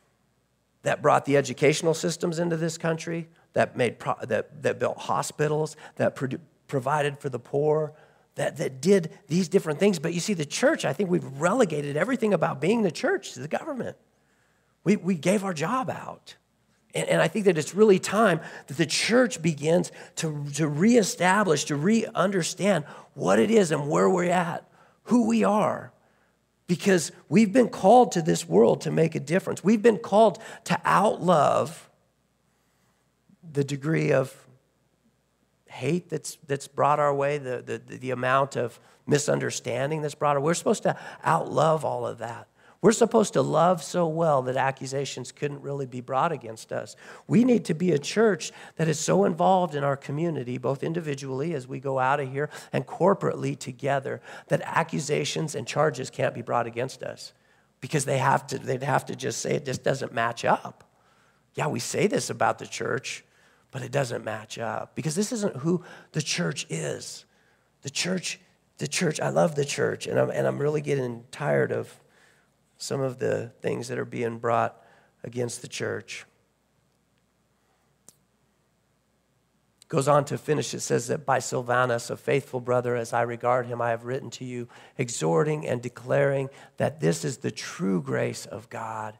that 0.82 1.02
brought 1.02 1.24
the 1.24 1.36
educational 1.36 1.94
systems 1.94 2.38
into 2.38 2.56
this 2.56 2.76
country, 2.76 3.28
that, 3.52 3.76
made 3.76 3.98
pro- 3.98 4.16
that, 4.22 4.62
that 4.62 4.78
built 4.78 4.98
hospitals, 4.98 5.76
that 5.96 6.16
pro- 6.16 6.38
provided 6.66 7.18
for 7.18 7.28
the 7.28 7.38
poor, 7.38 7.92
that, 8.34 8.56
that 8.56 8.80
did 8.80 9.12
these 9.28 9.48
different 9.48 9.78
things. 9.78 9.98
But 9.98 10.14
you 10.14 10.20
see, 10.20 10.34
the 10.34 10.44
church, 10.44 10.84
I 10.84 10.92
think 10.92 11.10
we've 11.10 11.24
relegated 11.24 11.96
everything 11.96 12.32
about 12.32 12.60
being 12.60 12.82
the 12.82 12.90
church 12.90 13.34
to 13.34 13.40
the 13.40 13.48
government. 13.48 13.96
We, 14.82 14.96
we 14.96 15.14
gave 15.14 15.44
our 15.44 15.54
job 15.54 15.90
out. 15.90 16.36
And, 16.94 17.08
and 17.08 17.22
I 17.22 17.28
think 17.28 17.46
that 17.46 17.58
it's 17.58 17.74
really 17.74 17.98
time 17.98 18.40
that 18.66 18.76
the 18.76 18.86
church 18.86 19.40
begins 19.42 19.92
to, 20.16 20.46
to 20.54 20.68
reestablish, 20.68 21.64
to 21.64 21.76
re 21.76 22.06
understand 22.14 22.84
what 23.14 23.38
it 23.38 23.50
is 23.50 23.70
and 23.70 23.88
where 23.88 24.08
we're 24.08 24.30
at, 24.30 24.68
who 25.04 25.26
we 25.26 25.44
are. 25.44 25.92
Because 26.66 27.12
we've 27.28 27.52
been 27.52 27.68
called 27.68 28.12
to 28.12 28.22
this 28.22 28.48
world 28.48 28.82
to 28.82 28.90
make 28.90 29.14
a 29.14 29.20
difference. 29.20 29.62
We've 29.62 29.82
been 29.82 29.98
called 29.98 30.38
to 30.64 30.80
outlove 30.86 31.76
the 33.52 33.64
degree 33.64 34.12
of 34.12 34.34
hate 35.66 36.08
that's, 36.08 36.38
that's 36.46 36.68
brought 36.68 37.00
our 37.00 37.14
way, 37.14 37.38
the, 37.38 37.62
the, 37.86 37.96
the 37.96 38.10
amount 38.10 38.56
of 38.56 38.78
misunderstanding 39.06 40.02
that's 40.02 40.14
brought 40.14 40.36
our 40.36 40.40
way. 40.40 40.46
We're 40.46 40.54
supposed 40.54 40.84
to 40.84 40.96
outlove 41.24 41.82
all 41.84 42.06
of 42.06 42.18
that. 42.18 42.48
We're 42.82 42.90
supposed 42.90 43.34
to 43.34 43.42
love 43.42 43.80
so 43.80 44.08
well 44.08 44.42
that 44.42 44.56
accusations 44.56 45.30
couldn't 45.30 45.62
really 45.62 45.86
be 45.86 46.00
brought 46.00 46.32
against 46.32 46.72
us. 46.72 46.96
We 47.28 47.44
need 47.44 47.64
to 47.66 47.74
be 47.74 47.92
a 47.92 47.98
church 47.98 48.50
that 48.74 48.88
is 48.88 48.98
so 48.98 49.24
involved 49.24 49.76
in 49.76 49.84
our 49.84 49.96
community, 49.96 50.58
both 50.58 50.82
individually 50.82 51.54
as 51.54 51.68
we 51.68 51.78
go 51.78 52.00
out 52.00 52.18
of 52.18 52.32
here 52.32 52.50
and 52.72 52.84
corporately 52.84 53.56
together, 53.56 54.20
that 54.48 54.62
accusations 54.62 55.54
and 55.54 55.64
charges 55.64 56.10
can't 56.10 56.34
be 56.34 56.42
brought 56.42 56.66
against 56.66 57.04
us 57.04 57.32
because 57.80 58.04
they 58.04 58.18
have 58.18 58.48
to, 58.48 58.58
they'd 58.58 58.82
have 58.82 59.06
to 59.06 59.14
just 59.14 59.40
say 59.40 59.54
it 59.54 59.64
just 59.64 59.84
doesn't 59.84 60.12
match 60.12 60.44
up. 60.44 60.82
Yeah, 61.54 61.68
we 61.68 61.78
say 61.78 62.08
this 62.08 62.30
about 62.30 62.58
the 62.58 62.66
church, 62.66 63.24
but 63.70 63.82
it 63.82 63.92
doesn't 63.92 64.24
match 64.24 64.58
up 64.58 64.96
because 64.96 65.14
this 65.14 65.30
isn't 65.30 65.58
who 65.58 65.84
the 66.10 66.22
church 66.22 66.66
is. 66.68 67.26
The 67.82 67.90
church, 67.90 68.40
the 68.78 68.88
church, 68.88 69.20
I 69.20 69.28
love 69.28 69.54
the 69.54 69.64
church, 69.64 70.08
and 70.08 70.18
I'm, 70.18 70.30
and 70.30 70.48
I'm 70.48 70.58
really 70.58 70.80
getting 70.80 71.22
tired 71.30 71.70
of 71.70 72.01
some 72.82 73.00
of 73.00 73.20
the 73.20 73.52
things 73.60 73.86
that 73.86 73.98
are 73.98 74.04
being 74.04 74.38
brought 74.38 74.76
against 75.22 75.62
the 75.62 75.68
church. 75.68 76.24
Goes 79.88 80.08
on 80.08 80.24
to 80.24 80.38
finish, 80.38 80.74
it 80.74 80.80
says 80.80 81.06
that 81.06 81.24
by 81.24 81.38
Silvanus, 81.38 82.10
a 82.10 82.16
faithful 82.16 82.58
brother, 82.58 82.96
as 82.96 83.12
I 83.12 83.22
regard 83.22 83.66
him, 83.66 83.80
I 83.80 83.90
have 83.90 84.04
written 84.04 84.30
to 84.30 84.44
you, 84.44 84.66
exhorting 84.98 85.64
and 85.64 85.80
declaring 85.80 86.48
that 86.78 86.98
this 86.98 87.24
is 87.24 87.36
the 87.38 87.52
true 87.52 88.02
grace 88.02 88.46
of 88.46 88.68
God. 88.68 89.16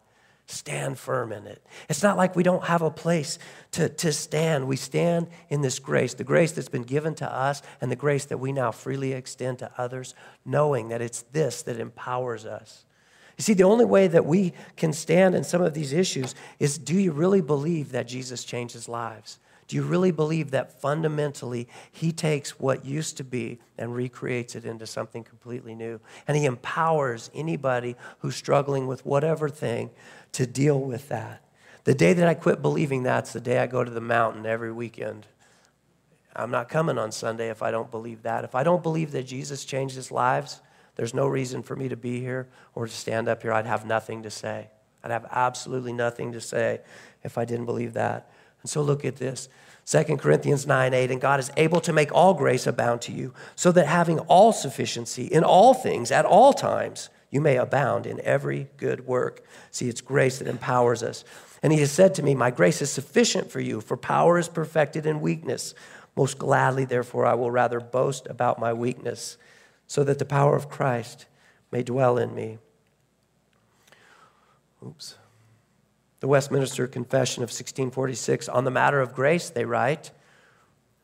Stand 0.46 0.98
firm 0.98 1.31
in 1.31 1.46
it. 1.46 1.64
It's 1.88 2.03
not 2.03 2.16
like 2.16 2.35
we 2.35 2.42
don't 2.42 2.64
have 2.64 2.83
a 2.83 2.90
place 2.90 3.38
to, 3.72 3.88
to 3.88 4.12
stand. 4.12 4.66
We 4.66 4.77
stand 4.77 5.29
in 5.51 5.61
this 5.61 5.79
grace, 5.79 6.14
the 6.14 6.25
grace 6.25 6.51
that's 6.51 6.68
been 6.68 6.83
given 6.83 7.14
to 7.16 7.33
us 7.33 7.62
and 7.81 7.92
the 7.92 7.96
grace 7.96 8.25
that 8.25 8.38
we 8.38 8.51
now 8.51 8.72
freely 8.72 9.12
extend 9.12 9.61
to 9.61 9.70
others, 9.79 10.16
knowing 10.44 10.88
that 10.88 11.01
it's 11.01 11.22
this 11.31 11.62
that 11.62 11.79
empowers 11.79 12.44
us. 12.44 12.87
You 13.43 13.45
see, 13.45 13.55
the 13.55 13.65
only 13.65 13.85
way 13.85 14.07
that 14.07 14.25
we 14.25 14.53
can 14.77 14.93
stand 14.93 15.35
in 15.35 15.43
some 15.43 15.63
of 15.63 15.75
these 15.75 15.93
issues 15.93 16.37
is 16.61 16.79
do 16.79 16.95
you 16.95 17.11
really 17.11 17.41
believe 17.41 17.91
that 17.91 18.07
Jesus 18.07 18.45
changes 18.45 18.89
lives? 18.89 19.41
Do 19.67 19.75
you 19.75 19.83
really 19.83 20.13
believe 20.13 20.53
that 20.53 20.81
fundamentally 20.81 21.67
he 21.91 22.13
takes 22.13 22.61
what 22.61 22.85
used 22.85 23.17
to 23.17 23.25
be 23.25 23.59
and 23.77 23.97
recreates 23.97 24.55
it 24.55 24.65
into 24.65 24.87
something 24.87 25.25
completely 25.25 25.75
new? 25.75 25.99
And 26.29 26.37
he 26.37 26.45
empowers 26.45 27.33
anybody 27.35 27.97
who's 28.21 28.37
struggling 28.37 28.87
with 28.87 29.05
whatever 29.05 29.49
thing 29.49 29.91
to 30.31 30.47
deal 30.47 30.79
with 30.79 31.09
that. 31.09 31.43
The 31.83 31.95
day 31.95 32.13
that 32.13 32.29
I 32.29 32.35
quit 32.35 32.63
believing 32.63 33.03
that's 33.03 33.33
the 33.33 33.41
day 33.41 33.59
I 33.59 33.67
go 33.67 33.83
to 33.83 33.91
the 33.91 34.01
mountain 34.01 34.47
every 34.47 34.71
weekend. 34.71 35.27
I'm 36.37 36.53
not 36.53 36.69
coming 36.69 36.97
on 36.97 37.11
Sunday 37.11 37.51
if 37.51 37.61
I 37.61 37.73
don't 37.73 37.91
believe 37.91 38.23
that. 38.23 38.45
If 38.45 38.55
I 38.55 38.63
don't 38.63 38.85
believe 38.85 39.11
that 39.11 39.25
Jesus 39.25 39.65
changed 39.65 40.13
lives, 40.13 40.61
there's 41.03 41.15
no 41.15 41.27
reason 41.27 41.65
for 41.65 41.75
me 41.75 41.88
to 41.88 41.97
be 41.97 42.21
here 42.21 42.47
or 42.77 42.87
to 42.87 42.93
stand 42.93 43.27
up 43.27 43.43
here. 43.43 43.53
I'd 43.53 43.67
have 43.67 43.85
nothing 43.85 44.23
to 44.23 44.31
say. 44.31 44.69
I'd 45.03 45.11
have 45.11 45.27
absolutely 45.33 45.93
nothing 45.93 46.31
to 46.31 46.41
say 46.41 46.79
if 47.25 47.37
I 47.37 47.45
didn't 47.45 47.67
believe 47.67 47.95
that. 47.95 48.31
And 48.62 48.71
so 48.71 48.83
look 48.83 49.05
at 49.05 49.17
this. 49.17 49.49
2 49.85 50.17
Corinthians 50.19 50.65
9 50.65 50.95
8, 50.95 51.11
and 51.11 51.21
God 51.21 51.41
is 51.41 51.51
able 51.57 51.81
to 51.81 51.93
make 51.93 52.15
all 52.15 52.35
grace 52.35 52.69
abound 52.69 53.01
to 53.01 53.12
you, 53.12 53.35
so 53.57 53.73
that 53.73 53.88
having 53.88 54.21
all 54.21 54.53
sufficiency 54.53 55.25
in 55.25 55.43
all 55.43 55.75
things 55.75 56.12
at 56.12 56.25
all 56.25 56.53
times, 56.53 57.11
you 57.33 57.41
may 57.41 57.57
abound 57.57 58.07
in 58.07 58.21
every 58.21 58.69
good 58.77 59.05
work. 59.05 59.45
See, 59.73 59.88
it's 59.88 60.01
grace 60.01 60.38
that 60.38 60.47
empowers 60.47 61.03
us. 61.03 61.25
And 61.65 61.73
he 61.73 61.81
has 61.81 61.91
said 61.91 62.15
to 62.15 62.23
me, 62.23 62.37
My 62.37 62.53
grace 62.53 62.81
is 62.81 62.93
sufficient 62.93 63.51
for 63.51 63.59
you, 63.59 63.81
for 63.81 63.97
power 63.97 64.38
is 64.38 64.49
perfected 64.49 65.05
in 65.05 65.21
weakness. 65.21 65.75
Most 66.15 66.38
gladly, 66.38 66.85
therefore, 66.85 67.27
I 67.27 67.35
will 67.35 67.51
rather 67.51 67.81
boast 67.81 68.29
about 68.29 68.61
my 68.61 68.73
weakness, 68.73 69.37
so 69.87 70.05
that 70.05 70.18
the 70.18 70.25
power 70.25 70.57
of 70.57 70.68
Christ 70.68 71.27
may 71.71 71.83
dwell 71.83 72.18
in 72.18 72.35
me. 72.35 72.59
Oops. 74.85 75.16
The 76.21 76.29
Westminster 76.29 76.87
Confession 76.87 77.42
of 77.42 77.49
1646 77.49 78.49
on 78.49 78.64
the 78.64 78.71
matter 78.71 79.01
of 79.01 79.14
grace, 79.14 79.51
they 79.51 79.64
write, 79.64 80.12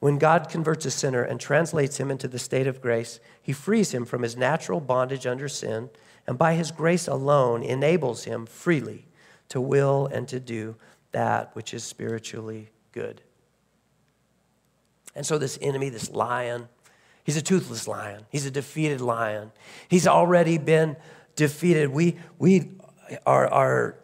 when 0.01 0.19
God 0.19 0.49
converts 0.49 0.87
a 0.87 0.91
sinner 0.91 1.23
and 1.23 1.41
translates 1.41 1.99
him 1.99 2.11
into 2.11 2.29
the 2.29 2.39
state 2.39 2.69
of 2.69 2.81
grace, 2.81 3.19
he 3.43 3.53
frees 3.53 3.93
him 3.93 4.05
from 4.05 4.23
his 4.23 4.37
natural 4.37 4.81
bondage 4.81 5.27
under 5.27 5.49
sin, 5.49 5.91
and 6.27 6.39
by 6.39 6.55
his 6.55 6.71
grace 6.71 7.09
alone 7.09 7.63
enables 7.63 8.25
him 8.25 8.47
freely 8.47 9.07
to 9.49 9.61
will 9.61 10.07
and 10.07 10.29
to 10.29 10.39
do 10.39 10.77
that 11.11 11.55
which 11.57 11.75
is 11.75 11.83
spiritually 11.83 12.71
good. 12.93 13.23
And 15.17 15.27
so, 15.27 15.37
this 15.37 15.59
enemy, 15.61 15.89
this 15.89 16.11
lion, 16.11 16.69
he's 17.29 17.37
a 17.37 17.43
toothless 17.43 17.87
lion. 17.87 18.25
He's 18.31 18.47
a 18.47 18.51
defeated 18.51 19.03
lion. 19.03 19.53
He's 19.87 20.07
already 20.07 20.57
been 20.57 20.97
defeated. 21.37 21.91
We, 21.91 22.17
we 22.39 22.71
are, 23.27 23.47
are 23.49 23.97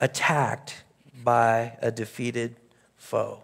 attacked 0.00 0.84
by 1.24 1.76
a 1.82 1.90
defeated 1.90 2.54
foe. 2.96 3.42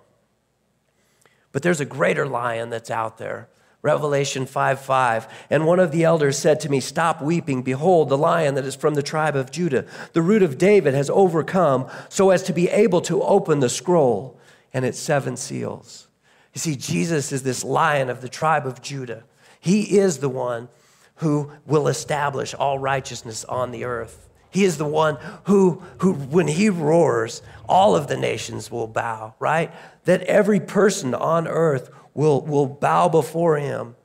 But 1.51 1.65
there's 1.65 1.81
a 1.81 1.85
greater 1.85 2.25
lion 2.25 2.71
that's 2.71 2.89
out 2.89 3.19
there. 3.19 3.49
Revelation 3.83 4.47
5 4.47 4.81
5. 4.81 5.47
And 5.51 5.67
one 5.67 5.81
of 5.81 5.91
the 5.91 6.05
elders 6.05 6.39
said 6.39 6.61
to 6.61 6.69
me, 6.69 6.79
Stop 6.79 7.21
weeping. 7.21 7.63
Behold, 7.63 8.11
the 8.11 8.17
lion 8.17 8.55
that 8.55 8.65
is 8.65 8.77
from 8.77 8.95
the 8.95 9.03
tribe 9.03 9.35
of 9.35 9.51
Judah, 9.51 9.87
the 10.13 10.23
root 10.23 10.45
of 10.45 10.57
David, 10.57 10.95
has 10.95 11.11
overcome 11.11 11.91
so 12.09 12.31
as 12.31 12.45
to 12.45 12.53
be 12.53 12.69
able 12.69 13.01
to 13.01 13.25
open 13.25 13.59
the 13.59 13.69
scroll 13.69 14.39
and 14.73 14.85
its 14.85 15.01
seven 15.01 15.37
seals. 15.37 16.07
You 16.55 16.59
see, 16.59 16.77
Jesus 16.77 17.33
is 17.33 17.43
this 17.43 17.65
lion 17.65 18.11
of 18.11 18.21
the 18.21 18.29
tribe 18.29 18.67
of 18.67 18.83
Judah. 18.83 19.25
He 19.59 19.99
is 19.99 20.19
the 20.19 20.29
one 20.29 20.69
who 21.17 21.53
will 21.67 21.89
establish 21.89 22.53
all 22.55 22.79
righteousness 22.79 23.45
on 23.45 23.71
the 23.71 23.85
earth. 23.85 24.29
He 24.51 24.65
is 24.65 24.77
the 24.77 24.85
one 24.85 25.17
who, 25.45 25.83
who, 25.99 26.13
when 26.13 26.47
he 26.47 26.69
roars, 26.69 27.41
all 27.67 27.97
of 27.97 28.07
the 28.07 28.19
nations 28.19 28.71
will 28.71 28.87
bow, 28.87 29.35
right? 29.39 29.73
That 30.05 30.23
every 30.25 30.61
person 30.61 31.15
on 31.15 31.49
earth 31.49 31.91
will, 32.13 32.43
will 32.43 32.67
bow 32.67 33.09
before 33.09 33.57
him 33.57 33.97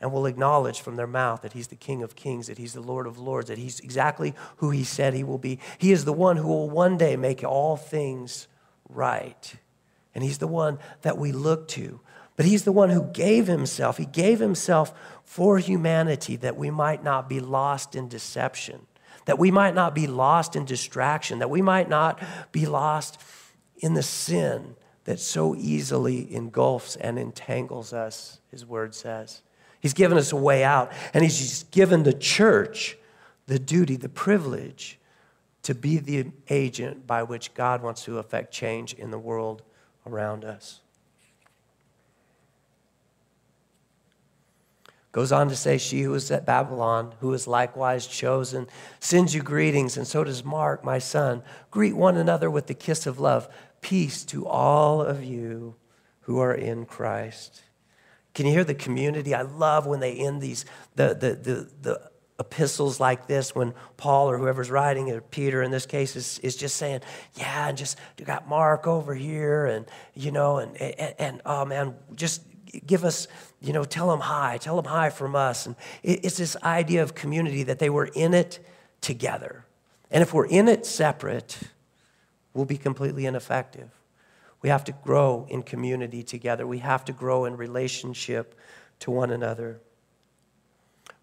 and 0.00 0.12
will 0.12 0.26
acknowledge 0.26 0.80
from 0.80 0.94
their 0.94 1.08
mouth 1.08 1.42
that 1.42 1.52
he's 1.52 1.66
the 1.66 1.74
King 1.74 2.04
of 2.04 2.14
kings, 2.14 2.46
that 2.46 2.58
he's 2.58 2.74
the 2.74 2.80
Lord 2.80 3.08
of 3.08 3.18
lords, 3.18 3.48
that 3.48 3.58
he's 3.58 3.80
exactly 3.80 4.34
who 4.58 4.70
he 4.70 4.84
said 4.84 5.14
he 5.14 5.24
will 5.24 5.38
be. 5.38 5.58
He 5.78 5.90
is 5.90 6.04
the 6.04 6.12
one 6.12 6.36
who 6.36 6.46
will 6.46 6.70
one 6.70 6.96
day 6.96 7.16
make 7.16 7.42
all 7.42 7.76
things 7.76 8.46
right. 8.88 9.56
And 10.18 10.24
he's 10.24 10.38
the 10.38 10.48
one 10.48 10.80
that 11.02 11.16
we 11.16 11.30
look 11.30 11.68
to. 11.68 12.00
But 12.34 12.44
he's 12.44 12.64
the 12.64 12.72
one 12.72 12.90
who 12.90 13.04
gave 13.12 13.46
himself. 13.46 13.98
He 13.98 14.04
gave 14.04 14.40
himself 14.40 14.92
for 15.22 15.58
humanity 15.58 16.34
that 16.34 16.56
we 16.56 16.70
might 16.72 17.04
not 17.04 17.28
be 17.28 17.38
lost 17.38 17.94
in 17.94 18.08
deception 18.08 18.88
that 19.28 19.38
we 19.38 19.50
might 19.50 19.74
not 19.74 19.94
be 19.94 20.06
lost 20.06 20.56
in 20.56 20.64
distraction, 20.64 21.40
that 21.40 21.50
we 21.50 21.60
might 21.60 21.86
not 21.86 22.18
be 22.50 22.64
lost 22.64 23.20
in 23.76 23.92
the 23.92 24.02
sin 24.02 24.74
that 25.04 25.20
so 25.20 25.54
easily 25.54 26.34
engulfs 26.34 26.96
and 26.96 27.18
entangles 27.18 27.92
us, 27.92 28.40
his 28.50 28.64
word 28.64 28.94
says. 28.94 29.42
He's 29.80 29.92
given 29.92 30.16
us 30.16 30.32
a 30.32 30.36
way 30.36 30.64
out, 30.64 30.90
and 31.12 31.22
he's 31.22 31.64
given 31.64 32.04
the 32.04 32.14
church 32.14 32.96
the 33.48 33.58
duty, 33.58 33.96
the 33.96 34.08
privilege 34.08 34.98
to 35.62 35.74
be 35.74 35.98
the 35.98 36.32
agent 36.48 37.06
by 37.06 37.22
which 37.22 37.52
God 37.52 37.82
wants 37.82 38.04
to 38.04 38.16
affect 38.16 38.50
change 38.50 38.94
in 38.94 39.10
the 39.10 39.18
world 39.18 39.60
around 40.06 40.44
us. 40.44 40.80
Goes 45.12 45.32
on 45.32 45.48
to 45.48 45.56
say, 45.56 45.78
She 45.78 46.02
who 46.02 46.14
is 46.14 46.30
at 46.30 46.46
Babylon, 46.46 47.14
who 47.20 47.32
is 47.32 47.46
likewise 47.46 48.06
chosen, 48.06 48.66
sends 49.00 49.34
you 49.34 49.42
greetings, 49.42 49.96
and 49.96 50.06
so 50.06 50.22
does 50.22 50.44
Mark, 50.44 50.84
my 50.84 50.98
son. 50.98 51.42
Greet 51.70 51.96
one 51.96 52.16
another 52.16 52.50
with 52.50 52.66
the 52.66 52.74
kiss 52.74 53.06
of 53.06 53.18
love. 53.18 53.48
Peace 53.80 54.24
to 54.26 54.46
all 54.46 55.00
of 55.00 55.24
you 55.24 55.76
who 56.22 56.38
are 56.38 56.54
in 56.54 56.84
Christ. 56.84 57.62
Can 58.34 58.46
you 58.46 58.52
hear 58.52 58.64
the 58.64 58.74
community? 58.74 59.34
I 59.34 59.42
love 59.42 59.86
when 59.86 60.00
they 60.00 60.12
end 60.14 60.40
these, 60.42 60.64
the, 60.94 61.08
the, 61.08 61.34
the, 61.34 61.70
the 61.80 62.10
epistles 62.38 63.00
like 63.00 63.26
this 63.26 63.54
when 63.54 63.74
Paul 63.96 64.30
or 64.30 64.38
whoever's 64.38 64.70
writing 64.70 65.08
it, 65.08 65.30
Peter 65.30 65.62
in 65.62 65.70
this 65.70 65.86
case, 65.86 66.14
is, 66.14 66.38
is 66.40 66.56
just 66.56 66.76
saying, 66.76 67.00
yeah, 67.34 67.68
and 67.68 67.76
just 67.76 67.98
you 68.16 68.24
got 68.24 68.48
Mark 68.48 68.86
over 68.86 69.14
here, 69.14 69.66
and 69.66 69.86
you 70.14 70.30
know, 70.30 70.58
and, 70.58 70.76
and, 70.76 71.14
and 71.18 71.42
oh 71.44 71.64
man, 71.64 71.94
just 72.14 72.42
give 72.86 73.04
us, 73.04 73.28
you 73.60 73.72
know, 73.72 73.84
tell 73.84 74.08
them 74.08 74.20
hi, 74.20 74.58
tell 74.58 74.76
them 74.76 74.84
hi 74.84 75.10
from 75.10 75.34
us. 75.34 75.66
And 75.66 75.74
it's 76.02 76.36
this 76.36 76.56
idea 76.62 77.02
of 77.02 77.14
community 77.14 77.64
that 77.64 77.78
they 77.78 77.90
were 77.90 78.06
in 78.06 78.34
it 78.34 78.64
together. 79.00 79.64
And 80.10 80.22
if 80.22 80.32
we're 80.32 80.46
in 80.46 80.68
it 80.68 80.86
separate, 80.86 81.58
we'll 82.54 82.66
be 82.66 82.78
completely 82.78 83.26
ineffective. 83.26 83.90
We 84.62 84.68
have 84.68 84.84
to 84.84 84.92
grow 84.92 85.46
in 85.48 85.62
community 85.62 86.22
together. 86.22 86.66
We 86.66 86.78
have 86.78 87.04
to 87.06 87.12
grow 87.12 87.44
in 87.44 87.56
relationship 87.56 88.58
to 89.00 89.10
one 89.10 89.30
another. 89.30 89.80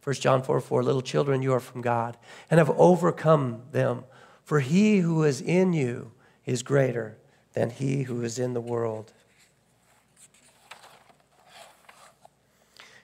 1 0.06 0.16
John 0.18 0.44
4 0.44 0.62
4, 0.62 0.84
little 0.84 1.02
children, 1.02 1.42
you 1.42 1.52
are 1.52 1.60
from 1.60 1.82
God 1.82 2.16
and 2.52 2.60
have 2.60 2.70
overcome 2.78 3.64
them. 3.72 4.04
For 4.44 4.60
he 4.60 5.00
who 5.00 5.24
is 5.24 5.42
in 5.42 5.74
you 5.74 6.12
is 6.46 6.62
greater 6.62 7.18
than 7.54 7.72
he 7.72 8.04
who 8.04 8.22
is 8.22 8.38
in 8.38 8.54
the 8.54 8.62
world. 8.62 9.12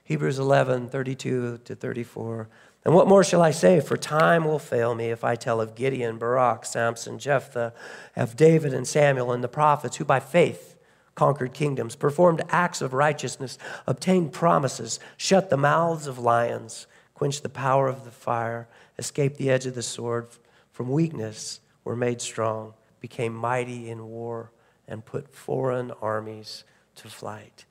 Hebrews 0.03 0.37
11, 0.37 0.89
32 0.89 1.61
to 1.65 1.75
34. 1.75 2.47
And 2.85 2.93
what 2.93 3.07
more 3.07 3.23
shall 3.23 3.41
I 3.41 3.49
say? 3.49 3.79
For 3.79 3.97
time 3.97 4.45
will 4.45 4.59
fail 4.59 4.93
me 4.93 5.05
if 5.05 5.23
I 5.23 5.35
tell 5.35 5.59
of 5.59 5.73
Gideon, 5.73 6.19
Barak, 6.19 6.65
Samson, 6.65 7.17
Jephthah, 7.17 7.73
of 8.15 8.35
David 8.35 8.75
and 8.75 8.87
Samuel 8.87 9.31
and 9.31 9.43
the 9.43 9.47
prophets, 9.47 9.97
who 9.97 10.05
by 10.05 10.19
faith 10.19 10.70
conquered 11.15 11.53
kingdoms, 11.53 11.95
performed 11.95 12.41
acts 12.49 12.81
of 12.81 12.93
righteousness, 12.93 13.57
obtained 13.85 14.31
promises, 14.31 14.99
shut 15.17 15.49
the 15.49 15.57
mouths 15.57 16.07
of 16.07 16.17
lions, 16.17 16.87
quenched 17.13 17.43
the 17.43 17.49
power 17.49 17.87
of 17.87 18.03
the 18.03 18.11
fire, 18.11 18.67
escaped 18.97 19.37
the 19.37 19.49
edge 19.49 19.65
of 19.65 19.75
the 19.75 19.83
sword, 19.83 20.27
from 20.71 20.89
weakness 20.89 21.59
were 21.83 21.95
made 21.95 22.21
strong, 22.21 22.73
became 22.99 23.33
mighty 23.33 23.89
in 23.89 24.07
war, 24.07 24.51
and 24.87 25.05
put 25.05 25.33
foreign 25.33 25.91
armies 26.01 26.63
to 26.95 27.07
flight. 27.07 27.65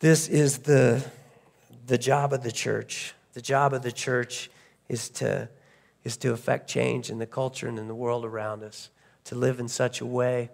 This 0.00 0.28
is 0.28 0.58
the, 0.58 1.04
the 1.86 1.98
job 1.98 2.32
of 2.32 2.42
the 2.42 2.52
church. 2.52 3.14
The 3.32 3.40
job 3.40 3.72
of 3.72 3.82
the 3.82 3.92
church 3.92 4.50
is 4.88 5.08
to, 5.10 5.48
is 6.02 6.16
to 6.18 6.32
affect 6.32 6.68
change 6.68 7.10
in 7.10 7.18
the 7.18 7.26
culture 7.26 7.68
and 7.68 7.78
in 7.78 7.88
the 7.88 7.94
world 7.94 8.24
around 8.24 8.62
us, 8.62 8.90
to 9.24 9.34
live 9.34 9.60
in 9.60 9.68
such 9.68 10.00
a 10.00 10.06
way 10.06 10.50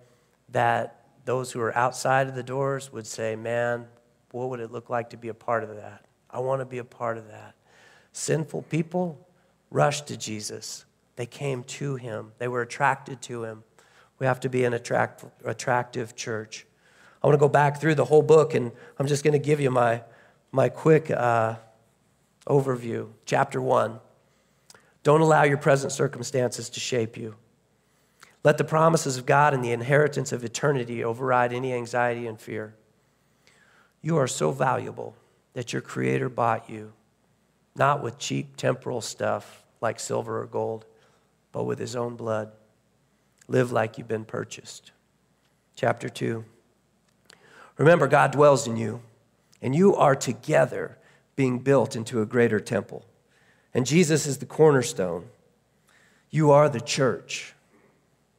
that 0.51 1.00
those 1.31 1.53
who 1.53 1.61
are 1.61 1.73
outside 1.79 2.27
of 2.27 2.35
the 2.35 2.43
doors 2.43 2.93
would 2.93 3.07
say, 3.07 3.37
Man, 3.37 3.87
what 4.33 4.51
would 4.51 4.59
it 4.59 4.73
look 4.73 4.91
like 4.91 5.11
to 5.11 5.17
be 5.17 5.29
a 5.29 5.35
part 5.35 5.63
of 5.63 5.77
that? 5.77 6.05
I 6.29 6.41
want 6.41 6.61
to 6.61 6.65
be 6.65 6.79
a 6.79 6.85
part 6.85 7.17
of 7.19 7.29
that. 7.29 7.55
Sinful 8.11 8.63
people 8.63 9.29
rushed 9.71 10.09
to 10.09 10.17
Jesus, 10.17 10.85
they 11.15 11.27
came 11.27 11.63
to 11.79 11.95
him, 11.95 12.33
they 12.39 12.49
were 12.49 12.63
attracted 12.63 13.23
to 13.23 13.45
him. 13.45 13.63
We 14.19 14.27
have 14.27 14.41
to 14.41 14.49
be 14.49 14.65
an 14.65 14.75
attract, 14.75 15.25
attractive 15.45 16.17
church. 16.17 16.67
I 17.23 17.29
want 17.29 17.39
to 17.39 17.41
go 17.41 17.49
back 17.49 17.81
through 17.81 17.95
the 17.95 18.07
whole 18.07 18.23
book, 18.23 18.55
and 18.55 18.73
I'm 18.99 19.07
just 19.07 19.23
going 19.23 19.33
to 19.33 19.39
give 19.39 19.61
you 19.61 19.71
my, 19.71 20.03
my 20.51 20.69
quick 20.69 21.13
uh, 21.13 21.55
overview. 22.49 23.09
Chapter 23.25 23.63
one 23.63 24.01
Don't 25.05 25.21
allow 25.21 25.45
your 25.45 25.59
present 25.59 25.93
circumstances 25.93 26.69
to 26.71 26.81
shape 26.81 27.17
you. 27.17 27.37
Let 28.43 28.59
the 28.59 28.65
promises 28.65 29.19
of 29.19 29.27
God 29.27 29.53
and 29.53 29.63
the 29.63 29.73
inheritance 29.73 30.33
of 30.33 30.45
eternity 30.45 31.05
override 31.05 31.53
any 31.53 31.73
anxiety 31.75 32.27
and 32.27 32.41
fear. 32.41 32.75
You 34.01 34.17
are 34.17 34.27
so 34.27 34.51
valuable 34.51 35.15
that 35.53 35.73
your 35.73 35.83
Creator 35.83 36.31
bought 36.31 36.71
you, 36.71 36.93
not 37.77 38.03
with 38.03 38.19
cheap 38.19 38.57
temporal 38.57 39.03
stuff 39.03 39.63
like 39.81 40.01
silver 40.01 40.41
or 40.41 40.47
gold, 40.47 40.87
but 41.53 41.65
with 41.65 41.79
His 41.79 41.95
own 41.95 42.17
blood. 42.17 42.53
Live 43.47 43.73
like 43.73 43.99
you've 43.99 44.09
been 44.09 44.25
purchased. 44.25 44.93
Chapter 45.77 46.09
2 46.09 46.45
Remember, 47.77 48.07
God 48.07 48.31
dwells 48.33 48.67
in 48.67 48.77
you, 48.77 49.01
and 49.63 49.75
you 49.75 49.97
are 49.97 50.15
together 50.15 50.99
being 51.35 51.59
built 51.59 51.97
into 51.97 52.21
a 52.21 52.27
greater 52.27 52.61
temple. 52.61 53.07
And 53.73 53.87
Jesus 53.87 54.27
is 54.27 54.39
the 54.39 54.47
cornerstone. 54.47 55.27
You 56.29 56.51
are 56.51 56.69
the 56.69 56.81
church. 56.81 57.55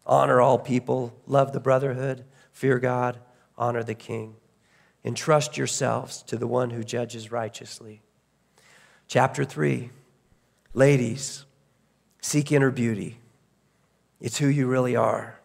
Honor 0.06 0.42
all 0.42 0.58
people, 0.58 1.16
love 1.28 1.54
the 1.54 1.60
brotherhood, 1.60 2.26
fear 2.52 2.80
God, 2.80 3.20
honor 3.58 3.84
the 3.84 3.94
king. 3.94 4.36
Entrust 5.04 5.58
yourselves 5.58 6.22
to 6.24 6.38
the 6.38 6.48
one 6.48 6.72
who 6.72 6.84
judges 6.84 7.32
righteously. 7.32 8.02
Chapter 9.08 9.44
3 9.44 9.90
Ladies, 10.74 11.46
seek 12.22 12.52
inner 12.52 12.72
beauty. 12.72 13.20
It's 14.22 14.38
who 14.38 14.48
you 14.48 14.68
really 14.68 14.96
are. 14.96 15.40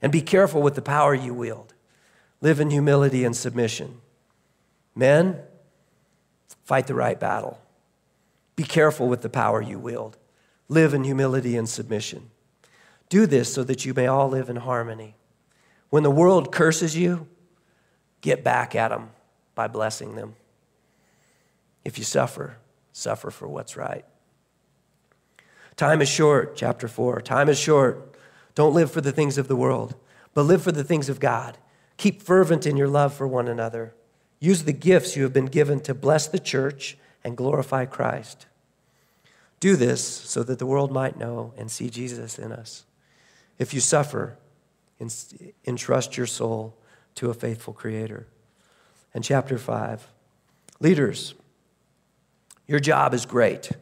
And 0.00 0.10
be 0.10 0.22
careful 0.22 0.62
with 0.62 0.74
the 0.74 0.82
power 0.82 1.14
you 1.14 1.34
wield. 1.34 1.74
Live 2.40 2.60
in 2.60 2.70
humility 2.70 3.24
and 3.24 3.36
submission. 3.36 4.00
Men, 4.94 5.40
fight 6.64 6.86
the 6.86 6.94
right 6.94 7.18
battle. 7.18 7.60
Be 8.56 8.62
careful 8.62 9.08
with 9.08 9.22
the 9.22 9.28
power 9.28 9.60
you 9.60 9.78
wield. 9.78 10.16
Live 10.68 10.94
in 10.94 11.04
humility 11.04 11.56
and 11.56 11.68
submission. 11.68 12.30
Do 13.08 13.26
this 13.26 13.52
so 13.52 13.64
that 13.64 13.84
you 13.84 13.94
may 13.94 14.06
all 14.06 14.28
live 14.28 14.50
in 14.50 14.56
harmony. 14.56 15.16
When 15.90 16.02
the 16.02 16.10
world 16.10 16.52
curses 16.52 16.96
you, 16.96 17.26
get 18.20 18.44
back 18.44 18.74
at 18.74 18.88
them 18.88 19.10
by 19.54 19.68
blessing 19.68 20.14
them. 20.14 20.34
If 21.84 21.98
you 21.98 22.04
suffer, 22.04 22.58
suffer 22.92 23.30
for 23.30 23.48
what's 23.48 23.76
right. 23.76 24.04
Time 25.76 26.02
is 26.02 26.08
short, 26.08 26.56
chapter 26.56 26.88
4. 26.88 27.20
Time 27.22 27.48
is 27.48 27.58
short. 27.58 28.16
Don't 28.54 28.74
live 28.74 28.90
for 28.90 29.00
the 29.00 29.12
things 29.12 29.38
of 29.38 29.48
the 29.48 29.56
world, 29.56 29.94
but 30.34 30.42
live 30.42 30.62
for 30.62 30.72
the 30.72 30.84
things 30.84 31.08
of 31.08 31.20
God. 31.20 31.56
Keep 31.96 32.22
fervent 32.22 32.66
in 32.66 32.76
your 32.76 32.88
love 32.88 33.14
for 33.14 33.26
one 33.26 33.48
another. 33.48 33.94
Use 34.40 34.64
the 34.64 34.72
gifts 34.72 35.16
you 35.16 35.22
have 35.22 35.32
been 35.32 35.46
given 35.46 35.80
to 35.80 35.94
bless 35.94 36.26
the 36.26 36.38
church 36.38 36.98
and 37.24 37.36
glorify 37.36 37.84
Christ. 37.84 38.46
Do 39.60 39.76
this 39.76 40.04
so 40.04 40.42
that 40.42 40.58
the 40.58 40.66
world 40.66 40.92
might 40.92 41.16
know 41.16 41.52
and 41.56 41.70
see 41.70 41.90
Jesus 41.90 42.38
in 42.38 42.52
us. 42.52 42.84
If 43.58 43.74
you 43.74 43.80
suffer, 43.80 44.36
entrust 45.66 46.16
your 46.16 46.26
soul 46.26 46.76
to 47.16 47.30
a 47.30 47.34
faithful 47.34 47.74
Creator. 47.74 48.26
And 49.12 49.24
chapter 49.24 49.58
5 49.58 50.06
Leaders, 50.80 51.34
your 52.68 52.78
job 52.78 53.12
is 53.12 53.26
great 53.26 53.72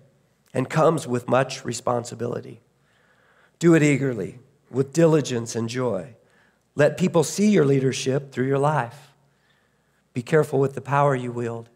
and 0.54 0.70
comes 0.70 1.06
with 1.06 1.28
much 1.28 1.62
responsibility. 1.62 2.60
Do 3.58 3.74
it 3.74 3.82
eagerly, 3.82 4.38
with 4.70 4.94
diligence 4.94 5.54
and 5.54 5.68
joy. 5.68 6.14
Let 6.74 6.96
people 6.96 7.22
see 7.22 7.50
your 7.50 7.66
leadership 7.66 8.32
through 8.32 8.46
your 8.46 8.58
life. 8.58 9.12
Be 10.14 10.22
careful 10.22 10.58
with 10.58 10.74
the 10.74 10.80
power 10.80 11.14
you 11.14 11.30
wield. 11.30 11.68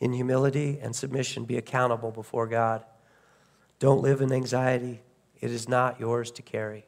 In 0.00 0.14
humility 0.14 0.78
and 0.80 0.96
submission, 0.96 1.44
be 1.44 1.58
accountable 1.58 2.10
before 2.10 2.46
God. 2.46 2.84
Don't 3.78 4.00
live 4.00 4.22
in 4.22 4.32
anxiety, 4.32 5.02
it 5.40 5.50
is 5.50 5.68
not 5.68 6.00
yours 6.00 6.30
to 6.30 6.42
carry. 6.42 6.86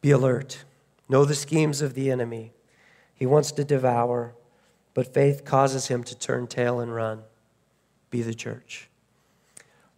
Be 0.00 0.10
alert. 0.10 0.64
Know 1.08 1.24
the 1.24 1.34
schemes 1.34 1.82
of 1.82 1.94
the 1.94 2.10
enemy. 2.10 2.52
He 3.14 3.26
wants 3.26 3.52
to 3.52 3.64
devour, 3.64 4.34
but 4.94 5.12
faith 5.12 5.44
causes 5.44 5.88
him 5.88 6.04
to 6.04 6.18
turn 6.18 6.46
tail 6.46 6.80
and 6.80 6.94
run. 6.94 7.22
Be 8.10 8.22
the 8.22 8.34
church. 8.34 8.88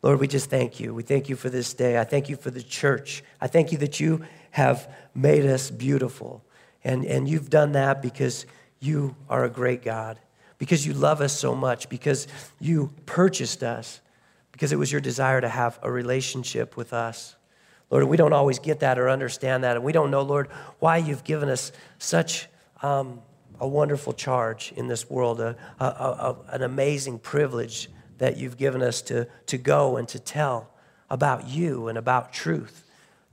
Lord, 0.02 0.18
we 0.18 0.26
just 0.26 0.50
thank 0.50 0.80
you. 0.80 0.92
We 0.92 1.04
thank 1.04 1.28
you 1.28 1.36
for 1.36 1.48
this 1.48 1.72
day. 1.74 1.98
I 1.98 2.04
thank 2.04 2.28
you 2.28 2.36
for 2.36 2.50
the 2.50 2.62
church. 2.62 3.22
I 3.40 3.46
thank 3.46 3.70
you 3.70 3.78
that 3.78 4.00
you 4.00 4.24
have 4.50 4.92
made 5.14 5.46
us 5.46 5.70
beautiful. 5.70 6.44
And, 6.82 7.04
and 7.04 7.28
you've 7.28 7.50
done 7.50 7.72
that 7.72 8.02
because 8.02 8.44
you 8.80 9.14
are 9.28 9.44
a 9.44 9.48
great 9.48 9.82
God, 9.82 10.18
because 10.58 10.84
you 10.84 10.92
love 10.92 11.20
us 11.20 11.38
so 11.38 11.54
much, 11.54 11.88
because 11.88 12.26
you 12.60 12.92
purchased 13.06 13.62
us, 13.62 14.00
because 14.50 14.72
it 14.72 14.76
was 14.76 14.90
your 14.90 15.00
desire 15.00 15.40
to 15.40 15.48
have 15.48 15.78
a 15.82 15.90
relationship 15.90 16.76
with 16.76 16.92
us. 16.92 17.36
Lord, 17.92 18.05
we 18.05 18.16
don't 18.16 18.33
always 18.33 18.59
get 18.59 18.81
that 18.81 18.98
or 18.98 19.11
understand 19.11 19.64
that. 19.64 19.76
And 19.76 19.85
we 19.85 19.92
don't 19.92 20.11
know, 20.11 20.22
Lord, 20.22 20.48
why 20.78 20.96
you've 20.96 21.24
given 21.24 21.50
us 21.50 21.72
such 21.98 22.48
um, 22.83 23.20
a 23.61 23.68
wonderful 23.68 24.14
charge 24.14 24.72
in 24.74 24.88
this 24.88 25.11
world, 25.11 25.40
a, 25.40 25.57
a, 25.78 25.85
a, 25.85 26.37
an 26.48 26.62
amazing 26.62 27.18
privilege 27.18 27.90
that 28.16 28.38
you've 28.38 28.57
given 28.57 28.83
us 28.83 29.02
to, 29.02 29.28
to 29.44 29.59
go 29.59 29.98
and 29.98 30.09
to 30.09 30.18
tell 30.18 30.70
about 31.11 31.46
you 31.48 31.88
and 31.88 31.98
about 31.98 32.33
truth, 32.33 32.83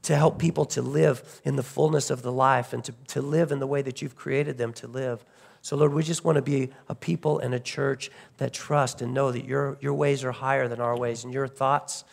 to 0.01 0.13
help 0.13 0.37
people 0.37 0.65
to 0.65 0.81
live 0.81 1.41
in 1.45 1.55
the 1.55 1.63
fullness 1.63 2.09
of 2.09 2.21
the 2.21 2.31
life 2.31 2.73
and 2.73 2.83
to, 2.83 2.93
to 3.07 3.21
live 3.21 3.53
in 3.53 3.59
the 3.59 3.67
way 3.67 3.81
that 3.81 4.01
you've 4.01 4.17
created 4.17 4.57
them 4.57 4.73
to 4.73 4.87
live. 4.87 5.23
So, 5.61 5.77
Lord, 5.77 5.93
we 5.93 6.03
just 6.03 6.25
want 6.25 6.35
to 6.35 6.41
be 6.41 6.69
a 6.89 6.95
people 6.95 7.39
and 7.39 7.53
a 7.53 7.59
church 7.61 8.11
that 8.37 8.51
trust 8.51 9.01
and 9.01 9.13
know 9.13 9.31
that 9.31 9.45
your, 9.45 9.77
your 9.79 9.93
ways 9.93 10.25
are 10.25 10.33
higher 10.33 10.67
than 10.67 10.81
our 10.81 10.97
ways 10.97 11.23
and 11.23 11.33
your 11.33 11.47
thoughts 11.47 12.03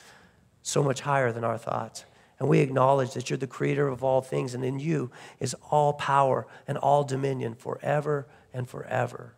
so 0.63 0.81
much 0.85 1.01
higher 1.01 1.33
than 1.33 1.43
our 1.43 1.59
thoughts. 1.59 2.05
And 2.39 2.49
we 2.49 2.61
acknowledge 2.61 3.15
that 3.15 3.31
you're 3.31 3.39
the 3.39 3.47
creator 3.47 3.89
of 3.89 4.05
all 4.05 4.21
things, 4.21 4.55
and 4.55 4.65
in 4.65 4.79
you 4.79 5.11
is 5.41 5.57
all 5.71 5.95
power 5.95 6.47
and 6.69 6.77
all 6.77 7.03
dominion 7.03 7.55
forever 7.55 8.27
and 8.53 8.69
forever. 8.69 9.35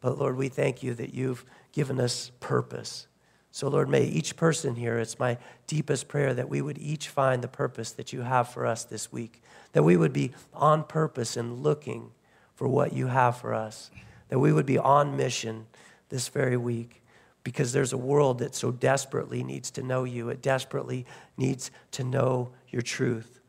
But 0.00 0.18
Lord, 0.18 0.36
we 0.36 0.48
thank 0.48 0.82
you 0.82 0.94
that 0.94 1.12
you've 1.12 1.44
given 1.72 2.00
us 2.00 2.30
purpose. 2.40 3.06
So, 3.50 3.68
Lord, 3.68 3.88
may 3.88 4.04
each 4.04 4.36
person 4.36 4.76
here, 4.76 4.98
it's 4.98 5.18
my 5.18 5.38
deepest 5.66 6.08
prayer 6.08 6.32
that 6.34 6.48
we 6.48 6.62
would 6.62 6.78
each 6.78 7.08
find 7.08 7.42
the 7.42 7.48
purpose 7.48 7.92
that 7.92 8.12
you 8.12 8.22
have 8.22 8.48
for 8.48 8.66
us 8.66 8.84
this 8.84 9.10
week, 9.10 9.42
that 9.72 9.82
we 9.82 9.96
would 9.96 10.12
be 10.12 10.32
on 10.54 10.84
purpose 10.84 11.36
and 11.36 11.62
looking 11.62 12.12
for 12.54 12.68
what 12.68 12.92
you 12.92 13.08
have 13.08 13.36
for 13.36 13.54
us, 13.54 13.90
that 14.28 14.38
we 14.38 14.52
would 14.52 14.66
be 14.66 14.78
on 14.78 15.16
mission 15.16 15.66
this 16.08 16.28
very 16.28 16.56
week 16.56 17.02
because 17.48 17.72
there's 17.72 17.94
a 17.94 17.96
world 17.96 18.40
that 18.40 18.54
so 18.54 18.70
desperately 18.70 19.42
needs 19.42 19.70
to 19.70 19.82
know 19.82 20.04
you. 20.04 20.28
It 20.28 20.42
desperately 20.42 21.06
needs 21.38 21.70
to 21.92 22.04
know 22.04 22.50
your 22.68 22.82
truth. 22.82 23.40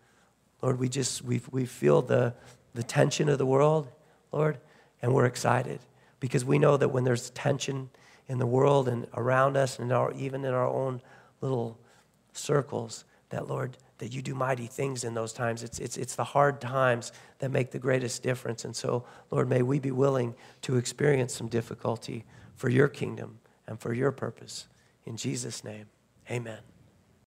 Lord, 0.61 0.79
we 0.79 0.87
just, 0.87 1.21
we, 1.21 1.41
we 1.51 1.65
feel 1.65 2.01
the, 2.01 2.33
the 2.73 2.81
tension 2.81 3.27
of 3.27 3.37
the 3.37 3.45
world, 3.45 3.89
Lord, 4.31 4.57
and 5.01 5.13
we're 5.13 5.25
excited 5.25 5.81
because 6.21 6.45
we 6.45 6.57
know 6.57 6.77
that 6.77 6.87
when 6.87 7.03
there's 7.03 7.29
tension 7.31 7.89
in 8.29 8.37
the 8.37 8.45
world 8.45 8.87
and 8.87 9.05
around 9.15 9.57
us 9.57 9.79
and 9.79 9.91
our, 9.91 10.13
even 10.13 10.45
in 10.45 10.53
our 10.53 10.69
own 10.69 11.01
little 11.41 11.77
circles 12.31 13.03
that, 13.31 13.49
Lord, 13.49 13.75
that 13.97 14.13
you 14.13 14.21
do 14.21 14.33
mighty 14.33 14.67
things 14.67 15.03
in 15.03 15.13
those 15.13 15.33
times. 15.33 15.61
It's, 15.61 15.77
it's, 15.77 15.97
it's 15.97 16.15
the 16.15 16.23
hard 16.23 16.61
times 16.61 17.11
that 17.39 17.51
make 17.51 17.71
the 17.71 17.79
greatest 17.79 18.23
difference. 18.23 18.63
And 18.63 18.73
so, 18.73 19.03
Lord, 19.29 19.49
may 19.49 19.61
we 19.61 19.79
be 19.79 19.91
willing 19.91 20.35
to 20.61 20.77
experience 20.77 21.35
some 21.35 21.49
difficulty 21.49 22.23
for 22.55 22.69
your 22.69 22.87
kingdom 22.87 23.39
and 23.69 23.79
for 23.79 23.93
your 23.93 24.11
purpose. 24.11 24.67
In 25.05 25.15
Jesus' 25.15 25.63
name, 25.63 25.85
amen. 26.29 26.59